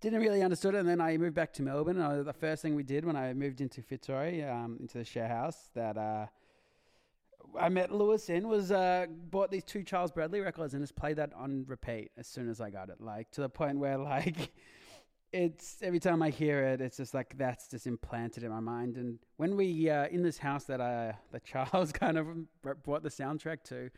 didn't 0.00 0.20
really 0.20 0.42
understood 0.42 0.74
it. 0.74 0.78
And 0.78 0.88
then 0.88 1.00
I 1.00 1.16
moved 1.16 1.34
back 1.34 1.52
to 1.54 1.62
Melbourne. 1.62 1.96
And 1.96 2.04
I, 2.04 2.22
the 2.22 2.32
first 2.32 2.62
thing 2.62 2.74
we 2.74 2.84
did 2.84 3.04
when 3.04 3.16
I 3.16 3.32
moved 3.34 3.60
into 3.60 3.82
Fitzroy, 3.82 4.48
um, 4.48 4.78
into 4.80 4.98
the 4.98 5.04
share 5.04 5.28
house 5.28 5.70
that. 5.74 5.96
Uh, 5.96 6.26
I 7.60 7.68
met 7.68 7.92
Lewis 7.92 8.30
in 8.30 8.48
was 8.48 8.72
uh, 8.72 9.06
bought 9.30 9.50
these 9.50 9.62
two 9.62 9.84
Charles 9.84 10.10
Bradley 10.10 10.40
records 10.40 10.74
and 10.74 10.82
just 10.82 10.96
played 10.96 11.16
that 11.18 11.32
on 11.34 11.64
repeat 11.68 12.10
as 12.16 12.26
soon 12.26 12.48
as 12.48 12.60
I 12.60 12.70
got 12.70 12.88
it. 12.88 13.00
Like 13.00 13.30
to 13.32 13.42
the 13.42 13.48
point 13.48 13.78
where 13.78 13.96
like 13.96 14.52
it's 15.34 15.82
every 15.82 15.98
time 15.98 16.22
I 16.22 16.30
hear 16.30 16.62
it, 16.62 16.80
it's 16.80 16.96
just 16.96 17.12
like 17.12 17.36
that's 17.36 17.66
just 17.66 17.86
implanted 17.88 18.44
in 18.44 18.50
my 18.50 18.60
mind. 18.60 18.96
And 18.96 19.18
when 19.36 19.56
we 19.56 19.90
uh, 19.90 20.06
in 20.06 20.22
this 20.22 20.38
house 20.38 20.64
that 20.64 20.80
uh, 20.80 21.12
that 21.32 21.44
Charles 21.50 21.90
kind 21.92 22.16
of 22.16 22.26
brought 22.62 23.02
the 23.02 23.08
soundtrack 23.08 23.64
to, 23.64 23.90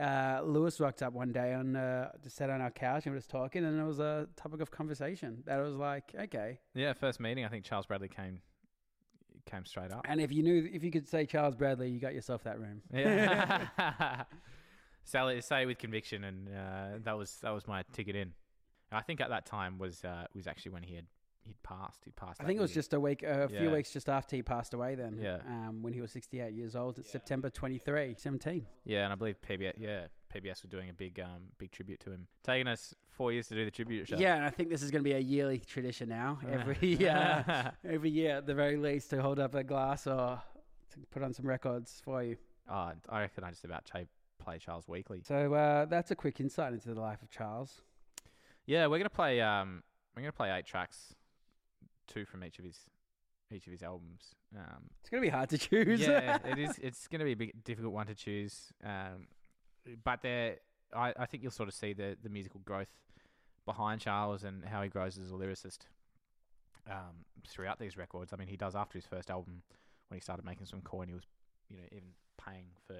uh, 0.00 0.42
Lewis 0.44 0.78
rocked 0.78 1.02
up 1.02 1.12
one 1.12 1.32
day 1.32 1.52
on 1.54 1.74
uh, 1.74 2.12
just 2.22 2.36
sat 2.36 2.50
on 2.50 2.60
our 2.60 2.70
couch 2.70 3.04
and 3.04 3.12
we 3.12 3.16
were 3.16 3.18
just 3.18 3.30
talking, 3.30 3.64
and 3.64 3.78
it 3.78 3.84
was 3.84 3.98
a 3.98 4.28
topic 4.36 4.60
of 4.60 4.70
conversation 4.70 5.42
that 5.46 5.58
was 5.58 5.74
like 5.74 6.14
okay. 6.18 6.60
Yeah, 6.74 6.92
first 6.92 7.18
meeting, 7.18 7.44
I 7.44 7.48
think 7.48 7.64
Charles 7.64 7.86
Bradley 7.86 8.08
came 8.08 8.40
came 9.44 9.64
straight 9.64 9.90
up. 9.90 10.06
And 10.08 10.20
if 10.20 10.30
you 10.30 10.44
knew 10.44 10.70
if 10.72 10.84
you 10.84 10.92
could 10.92 11.08
say 11.08 11.26
Charles 11.26 11.56
Bradley, 11.56 11.90
you 11.90 11.98
got 11.98 12.14
yourself 12.14 12.44
that 12.44 12.60
room. 12.60 12.82
Yeah. 12.92 13.66
say, 15.04 15.40
say 15.40 15.66
with 15.66 15.78
conviction, 15.78 16.22
and 16.22 16.48
uh, 16.48 16.98
that 17.02 17.18
was 17.18 17.38
that 17.42 17.50
was 17.50 17.66
my 17.66 17.82
ticket 17.92 18.14
in. 18.14 18.32
And 18.90 18.98
I 18.98 19.02
think 19.02 19.20
at 19.20 19.30
that 19.30 19.46
time 19.46 19.78
was 19.78 20.04
uh, 20.04 20.26
was 20.34 20.46
actually 20.46 20.72
when 20.72 20.82
he 20.82 20.94
had 20.94 21.06
he'd 21.42 21.62
passed. 21.62 22.04
He'd 22.04 22.16
passed. 22.16 22.40
I 22.40 22.44
that 22.44 22.48
think 22.48 22.58
it 22.58 22.62
was 22.62 22.70
year. 22.72 22.74
just 22.82 22.92
a 22.94 22.98
week, 23.00 23.22
uh, 23.24 23.42
a 23.44 23.48
few 23.48 23.66
Yeah. 23.68 23.72
weeks 23.72 23.92
just 23.92 24.08
after 24.08 24.34
he 24.36 24.42
passed 24.42 24.74
away. 24.74 24.96
Then, 24.96 25.18
Yeah. 25.20 25.38
um, 25.46 25.80
when 25.82 25.92
he 25.92 26.00
was 26.00 26.10
68 26.10 26.52
years 26.54 26.74
old, 26.74 26.98
it's 26.98 27.08
September 27.10 27.50
23, 27.50 28.14
17. 28.18 28.66
yeah, 28.84 29.04
and 29.04 29.12
I 29.12 29.16
believe 29.16 29.40
PBS 29.42 29.74
yeah 29.78 30.06
PBS 30.34 30.62
were 30.64 30.68
doing 30.68 30.90
a 30.90 30.92
big 30.92 31.18
um 31.20 31.48
big 31.58 31.70
tribute 31.70 32.00
to 32.00 32.10
him, 32.10 32.26
taking 32.42 32.66
us 32.68 32.94
four 33.10 33.32
years 33.32 33.46
to 33.48 33.54
do 33.54 33.64
the 33.64 33.70
tribute 33.70 34.08
show. 34.08 34.16
Yeah, 34.18 34.36
and 34.36 34.44
I 34.44 34.50
think 34.50 34.70
this 34.70 34.82
is 34.82 34.90
going 34.90 35.02
to 35.02 35.08
be 35.08 35.14
a 35.14 35.18
yearly 35.20 35.58
tradition 35.60 36.08
now. 36.08 36.38
Every 36.50 37.08
uh, 37.08 37.70
every 37.84 38.10
year, 38.10 38.36
at 38.38 38.46
the 38.46 38.54
very 38.54 38.76
least, 38.76 39.10
to 39.10 39.22
hold 39.22 39.38
up 39.38 39.54
a 39.54 39.62
glass 39.64 40.06
or 40.06 40.40
to 40.90 40.98
put 41.10 41.22
on 41.22 41.32
some 41.32 41.46
records 41.46 42.00
for 42.04 42.22
you. 42.22 42.36
oh, 42.68 42.92
I 43.08 43.20
reckon 43.20 43.44
I 43.44 43.50
just 43.50 43.64
about 43.64 43.84
play 44.38 44.58
Charles 44.58 44.86
weekly. 44.88 45.22
So 45.24 45.54
uh, 45.54 45.84
that's 45.86 46.10
a 46.10 46.16
quick 46.16 46.40
insight 46.40 46.72
into 46.72 46.92
the 46.92 47.00
life 47.00 47.22
of 47.22 47.30
Charles. 47.30 47.82
Yeah, 48.66 48.86
we're 48.86 48.98
gonna 48.98 49.10
play. 49.10 49.40
Um, 49.40 49.82
we're 50.14 50.22
gonna 50.22 50.32
play 50.32 50.50
eight 50.50 50.66
tracks, 50.66 51.14
two 52.06 52.24
from 52.24 52.44
each 52.44 52.58
of 52.58 52.64
his 52.64 52.78
each 53.52 53.66
of 53.66 53.72
his 53.72 53.82
albums. 53.82 54.34
Um, 54.56 54.90
It's 55.00 55.08
going 55.08 55.22
to 55.22 55.26
be 55.26 55.30
hard 55.30 55.48
to 55.50 55.58
choose. 55.58 56.00
yeah, 56.00 56.38
it 56.44 56.58
is. 56.58 56.76
It's 56.82 57.06
gonna 57.06 57.24
be 57.24 57.32
a 57.32 57.36
big, 57.36 57.62
difficult 57.62 57.92
one 57.94 58.06
to 58.08 58.14
choose. 58.14 58.72
Um, 58.84 59.28
but 60.02 60.20
there, 60.22 60.56
I, 60.92 61.12
I 61.16 61.26
think 61.26 61.44
you'll 61.44 61.52
sort 61.52 61.68
of 61.68 61.74
see 61.74 61.92
the 61.92 62.16
the 62.22 62.28
musical 62.28 62.60
growth 62.64 62.88
behind 63.64 64.00
Charles 64.00 64.42
and 64.44 64.64
how 64.64 64.82
he 64.82 64.88
grows 64.88 65.16
as 65.18 65.30
a 65.30 65.34
lyricist 65.34 65.78
um, 66.90 67.24
throughout 67.48 67.78
these 67.78 67.96
records. 67.96 68.32
I 68.32 68.36
mean, 68.36 68.48
he 68.48 68.56
does 68.56 68.74
after 68.74 68.98
his 68.98 69.06
first 69.06 69.30
album 69.30 69.62
when 70.08 70.16
he 70.16 70.20
started 70.20 70.44
making 70.44 70.66
some 70.66 70.80
coin. 70.80 71.08
He 71.08 71.14
was, 71.14 71.24
you 71.68 71.76
know, 71.76 71.82
even 71.92 72.08
paying 72.44 72.66
for 72.86 72.96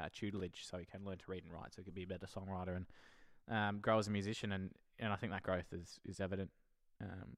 uh, 0.00 0.08
tutelage 0.12 0.64
so 0.68 0.78
he 0.78 0.84
can 0.84 1.04
learn 1.04 1.18
to 1.18 1.24
read 1.28 1.42
and 1.44 1.52
write, 1.52 1.72
so 1.74 1.80
he 1.80 1.84
could 1.84 1.94
be 1.94 2.02
a 2.04 2.06
better 2.06 2.26
songwriter 2.26 2.76
and 2.76 2.86
um, 3.48 3.78
grow 3.80 3.98
as 3.98 4.08
a 4.08 4.10
musician. 4.10 4.52
And, 4.52 4.70
and 4.98 5.12
I 5.12 5.16
think 5.16 5.32
that 5.32 5.42
growth 5.42 5.72
is 5.72 6.00
is 6.04 6.20
evident. 6.20 6.50
Um, 7.00 7.36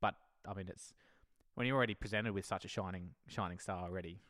but 0.00 0.14
I 0.46 0.54
mean, 0.54 0.68
it's 0.68 0.94
when 1.54 1.66
you're 1.66 1.76
already 1.76 1.94
presented 1.94 2.32
with 2.32 2.44
such 2.44 2.64
a 2.64 2.68
shining 2.68 3.10
shining 3.28 3.58
star 3.58 3.84
already. 3.84 4.20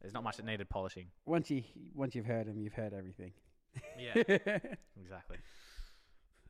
There's 0.00 0.14
not 0.14 0.24
much 0.24 0.38
that 0.38 0.46
needed 0.46 0.68
polishing. 0.70 1.08
Once 1.26 1.50
you 1.50 1.62
once 1.94 2.14
you've 2.14 2.26
heard 2.26 2.46
him, 2.46 2.58
you've 2.58 2.72
heard 2.72 2.94
everything. 2.94 3.32
Yeah, 3.98 4.14
exactly. 5.00 5.36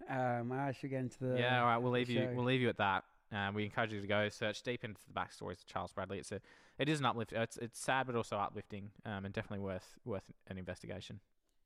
um, 0.09 0.52
I 0.52 0.73
should 0.73 0.90
get 0.90 1.00
into 1.00 1.19
the 1.25 1.38
yeah, 1.38 1.61
all 1.61 1.67
right. 1.67 1.79
We'll 1.79 1.93
leave 1.93 2.09
you. 2.09 2.21
show. 2.21 2.33
We'll 2.35 2.45
leave 2.45 2.61
you 2.61 2.69
at 2.69 2.79
that. 2.79 3.05
Um, 3.33 3.55
we 3.55 3.64
encourage 3.64 3.93
you 3.93 4.00
to 4.00 4.07
go 4.07 4.29
search 4.29 4.62
deep 4.62 4.85
into 4.85 5.00
the 5.07 5.12
backstories 5.12 5.61
of 5.61 5.67
Charles 5.67 5.93
Bradley. 5.93 6.19
It's 6.19 6.33
a, 6.33 6.40
it 6.79 6.88
is 6.88 6.99
an 7.00 7.07
uplift. 7.07 7.33
It's 7.33 7.57
it's 7.59 7.79
sad 7.79 8.07
but 8.07 8.17
also 8.17 8.37
uplifting, 8.37 8.90
um, 9.05 9.25
and 9.25 9.35
definitely 9.35 9.64
worth 9.64 9.99
worth 10.05 10.25
an 10.49 10.59
investigation. 10.59 11.21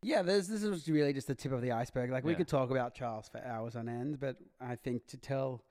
Yeah, 0.04 0.20
this 0.22 0.46
this 0.48 0.62
is 0.62 0.88
really 0.88 1.12
just 1.14 1.26
the 1.26 1.34
tip 1.34 1.50
of 1.52 1.62
the 1.62 1.72
iceberg. 1.72 2.10
Like 2.10 2.24
we 2.24 2.32
Yeah. 2.32 2.38
could 2.38 2.48
talk 2.48 2.70
about 2.70 2.94
Charles 2.94 3.28
for 3.28 3.42
hours 3.44 3.74
on 3.74 3.88
end, 3.88 4.20
but 4.20 4.36
I 4.60 4.76
think 4.76 5.06
to 5.08 5.16
tell 5.16 5.64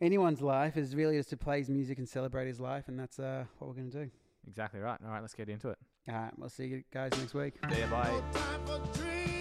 anyone's 0.00 0.40
life 0.40 0.76
is 0.78 0.96
really 0.96 1.16
just 1.18 1.28
to 1.30 1.36
play 1.36 1.58
his 1.58 1.68
music 1.68 1.98
and 1.98 2.08
celebrate 2.08 2.46
his 2.46 2.58
life, 2.58 2.88
and 2.88 2.98
that's 2.98 3.18
uh, 3.18 3.44
what 3.58 3.68
we're 3.68 3.74
going 3.74 3.90
to 3.90 4.04
do. 4.04 4.10
Exactly 4.46 4.80
right. 4.80 4.98
All 5.04 5.10
right, 5.10 5.20
let's 5.20 5.34
get 5.34 5.48
into 5.48 5.68
it. 5.68 5.78
All 6.08 6.14
right, 6.14 6.32
we'll 6.38 6.48
see 6.48 6.66
you 6.66 6.84
guys 6.92 7.12
next 7.18 7.34
week. 7.34 7.54
See 7.70 7.80
ya, 7.80 7.86
bye. 7.88 8.10
No 8.10 8.40
time 8.40 8.66
for 8.66 8.98
dreaming. 8.98 9.33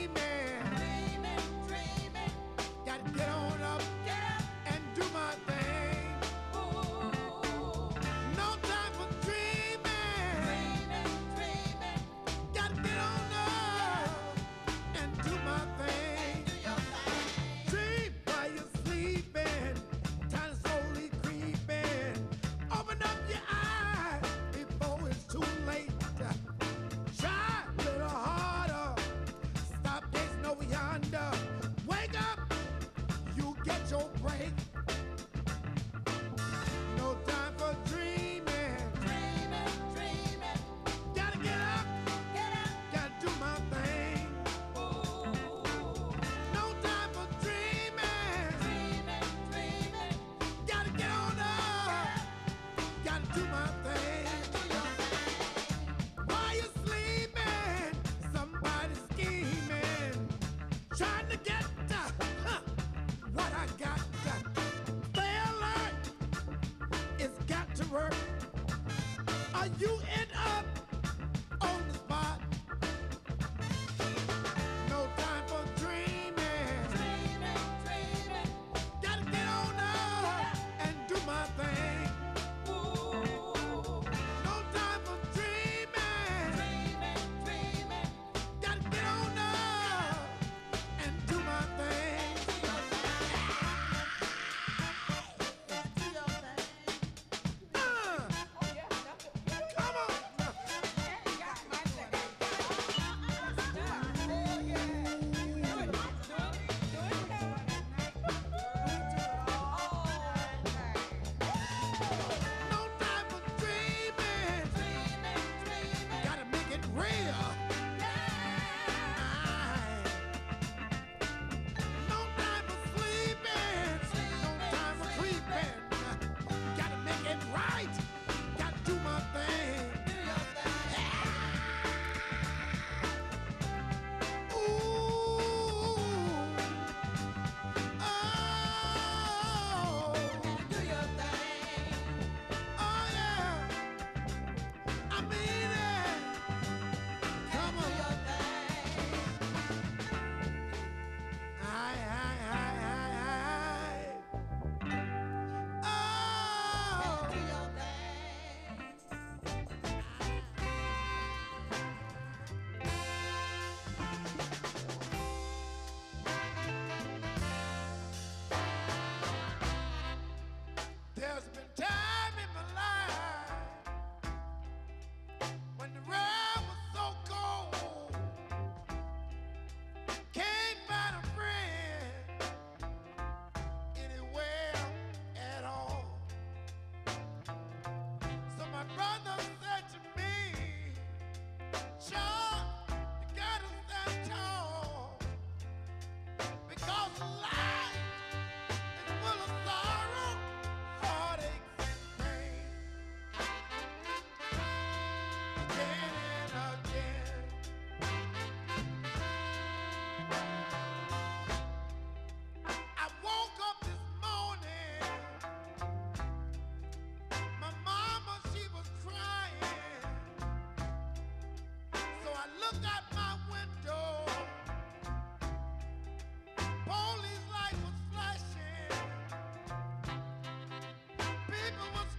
People 231.64 231.86
were 231.94 232.13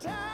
tired 0.00 0.33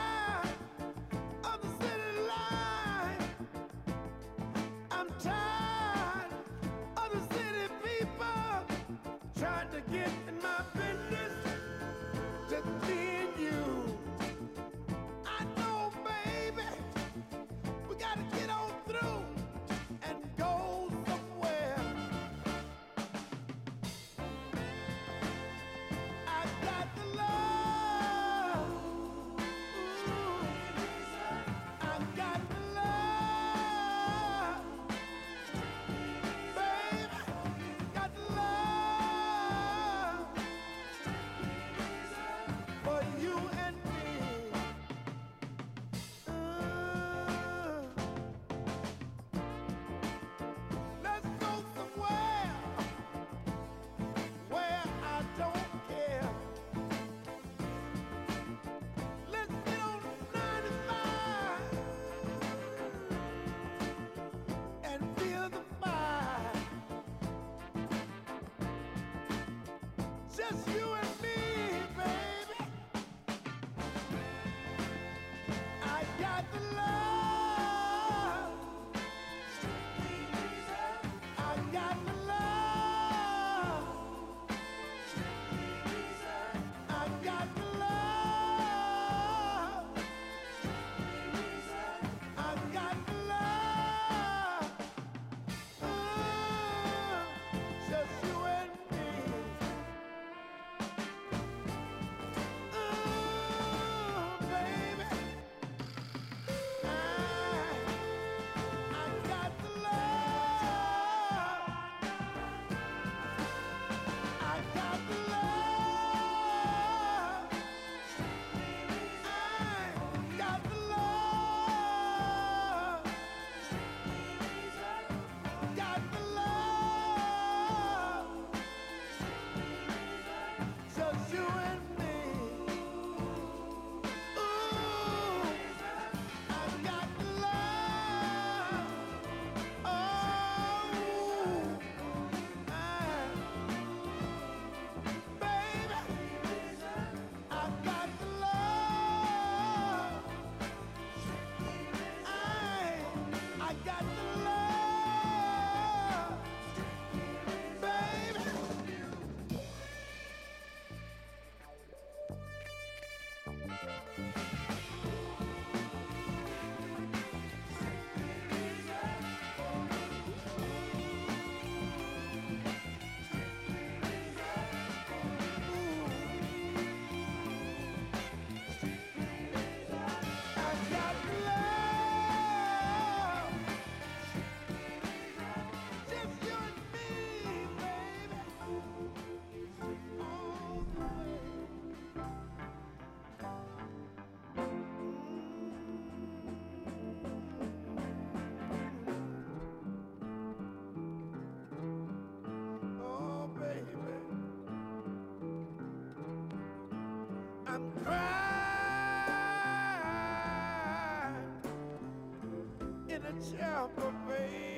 in 213.49 213.59
a 213.59 214.70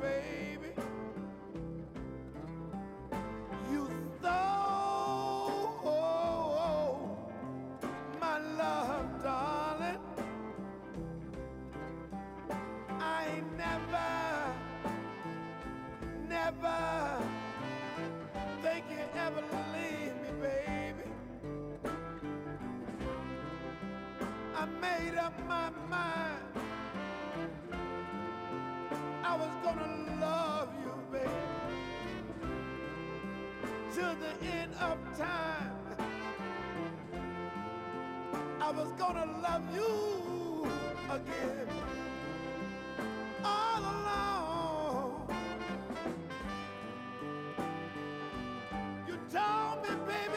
baby. 0.00 0.53
time 35.16 35.70
I 38.60 38.70
was 38.72 38.90
gonna 38.98 39.26
love 39.42 39.62
you 39.72 40.66
again. 41.08 41.68
All 43.44 43.80
along, 43.80 45.28
you 49.06 49.16
told 49.30 49.82
me, 49.82 49.94
baby. 50.06 50.33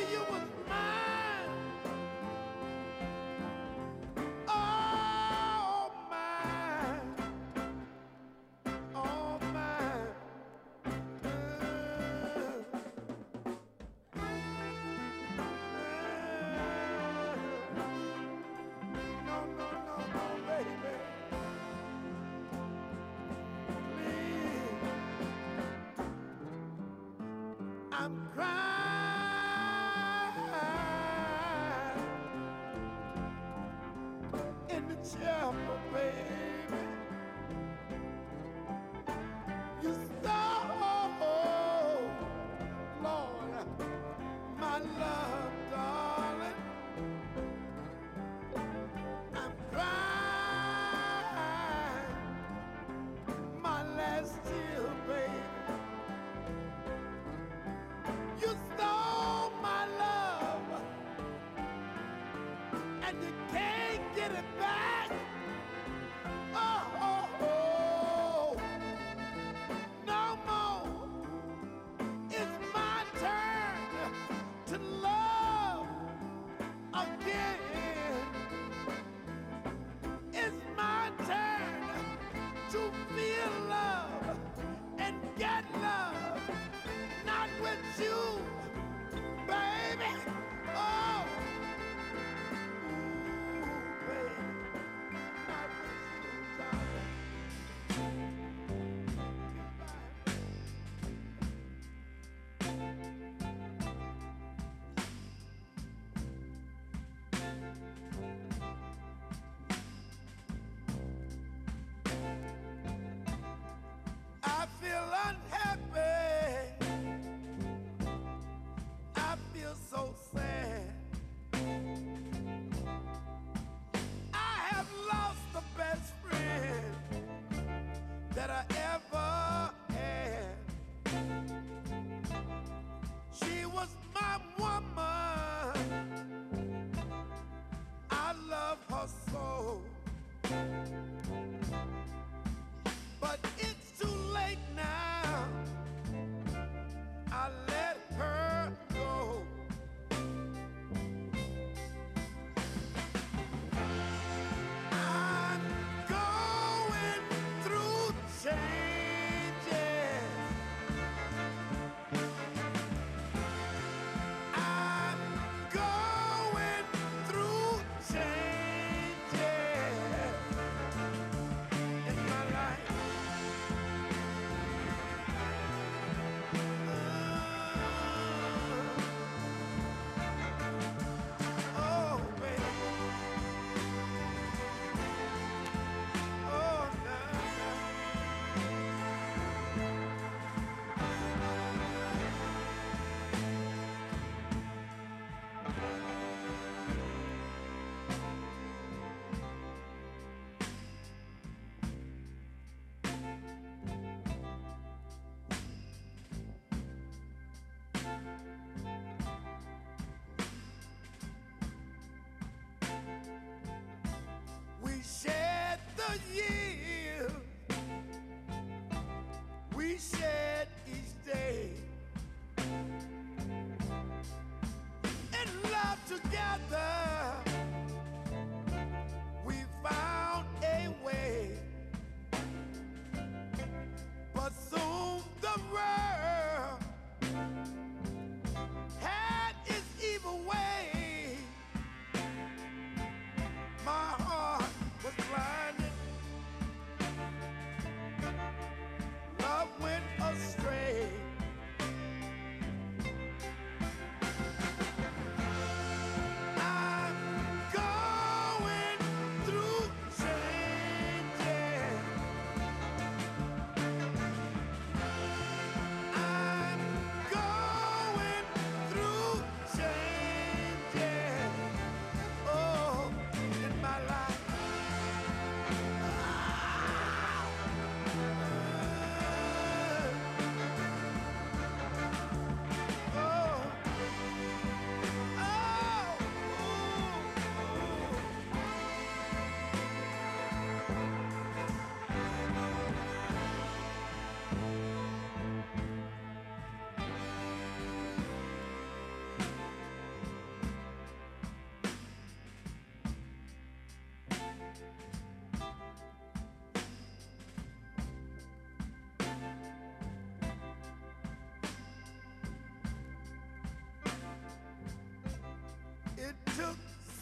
cry. 28.38 28.87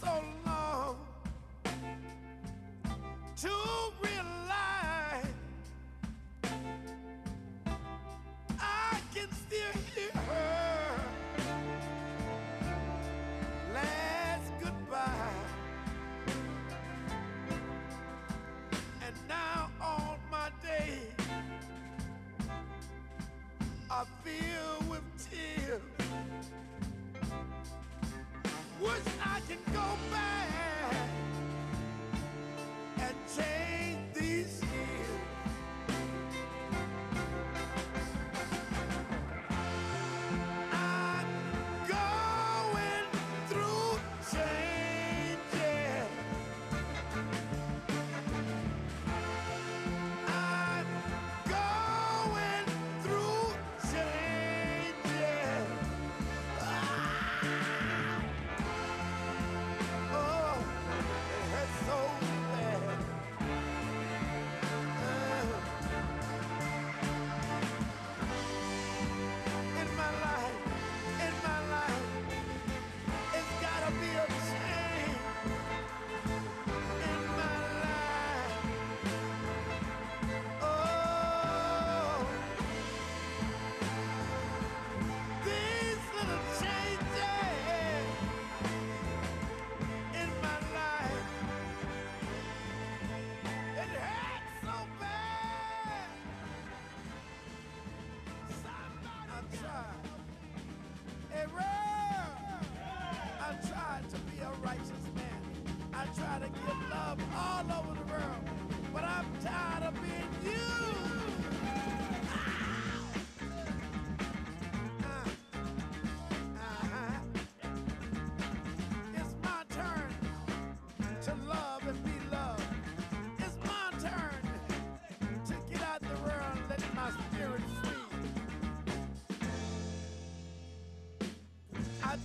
so 0.05 0.44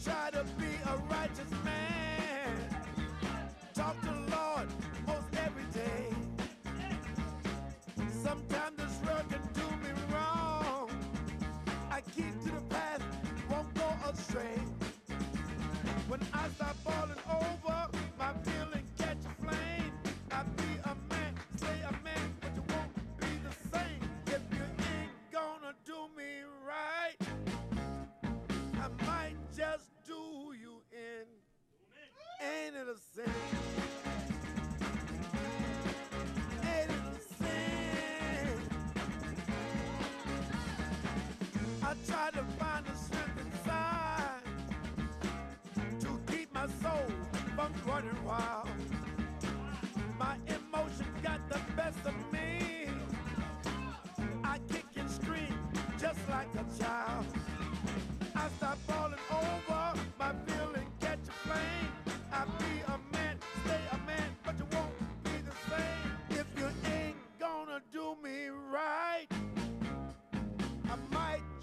try 0.04 0.30
to 0.30 0.44
be 0.58 0.66
a 0.86 0.96
righteous 1.10 1.50
man. 1.64 1.89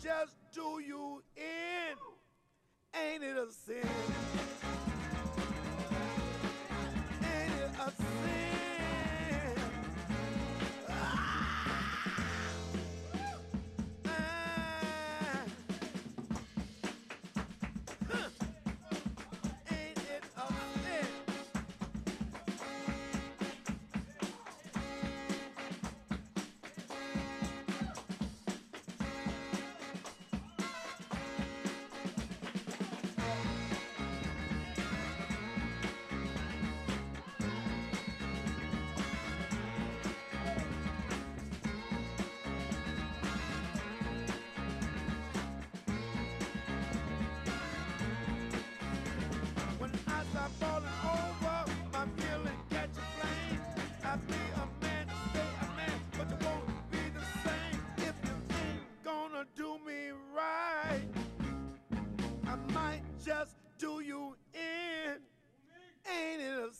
just 0.07 0.37
do 0.53 0.79
you 0.87 1.21
in. 1.35 1.97
Ain't 2.97 3.23
it 3.23 3.35
a 3.35 3.51
sin? 3.51 3.89
Ain't 7.21 7.53
it 7.61 7.71
a 7.77 7.91
sin? 7.91 8.56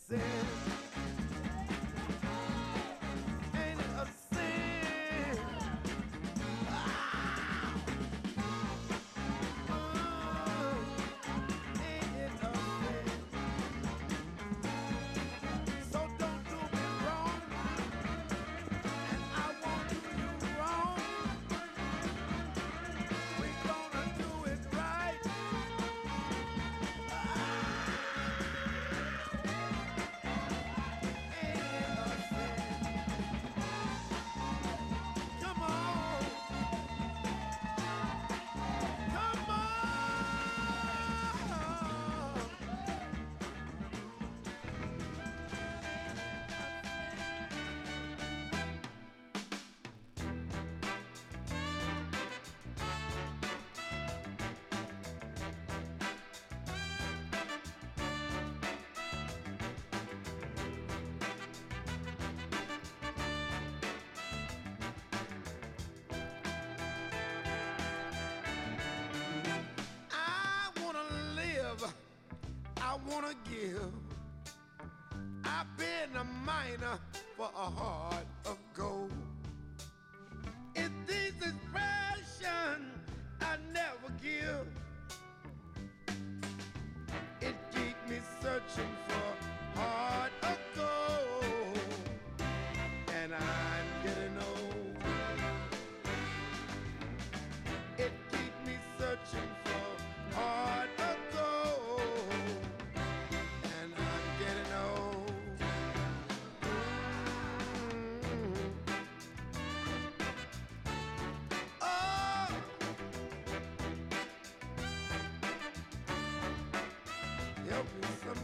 faces. 0.08 0.87
Wanna 73.08 73.34
give. 73.50 73.92
I've 75.44 75.76
been 75.76 76.16
a 76.16 76.24
miner 76.24 76.98
for 77.36 77.50
a 77.54 77.70
heart 77.70 78.17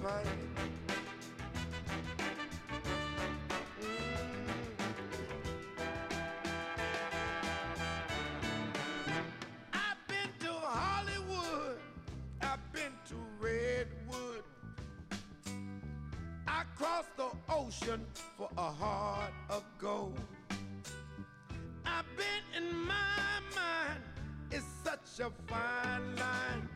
Mm. 0.04 0.10
I've 9.72 9.96
been 10.06 10.28
to 10.40 10.52
Hollywood. 10.52 11.78
I've 12.42 12.72
been 12.74 12.92
to 13.08 13.14
Redwood. 13.40 14.44
I 16.46 16.64
crossed 16.76 17.16
the 17.16 17.30
ocean 17.48 18.04
for 18.36 18.50
a 18.58 18.70
heart 18.70 19.32
of 19.48 19.64
gold. 19.78 20.20
I've 21.86 22.04
been 22.18 22.62
in 22.62 22.76
my 22.76 23.40
mind. 23.54 24.02
It's 24.50 24.66
such 24.84 25.26
a 25.26 25.30
fine 25.48 26.16
line. 26.16 26.73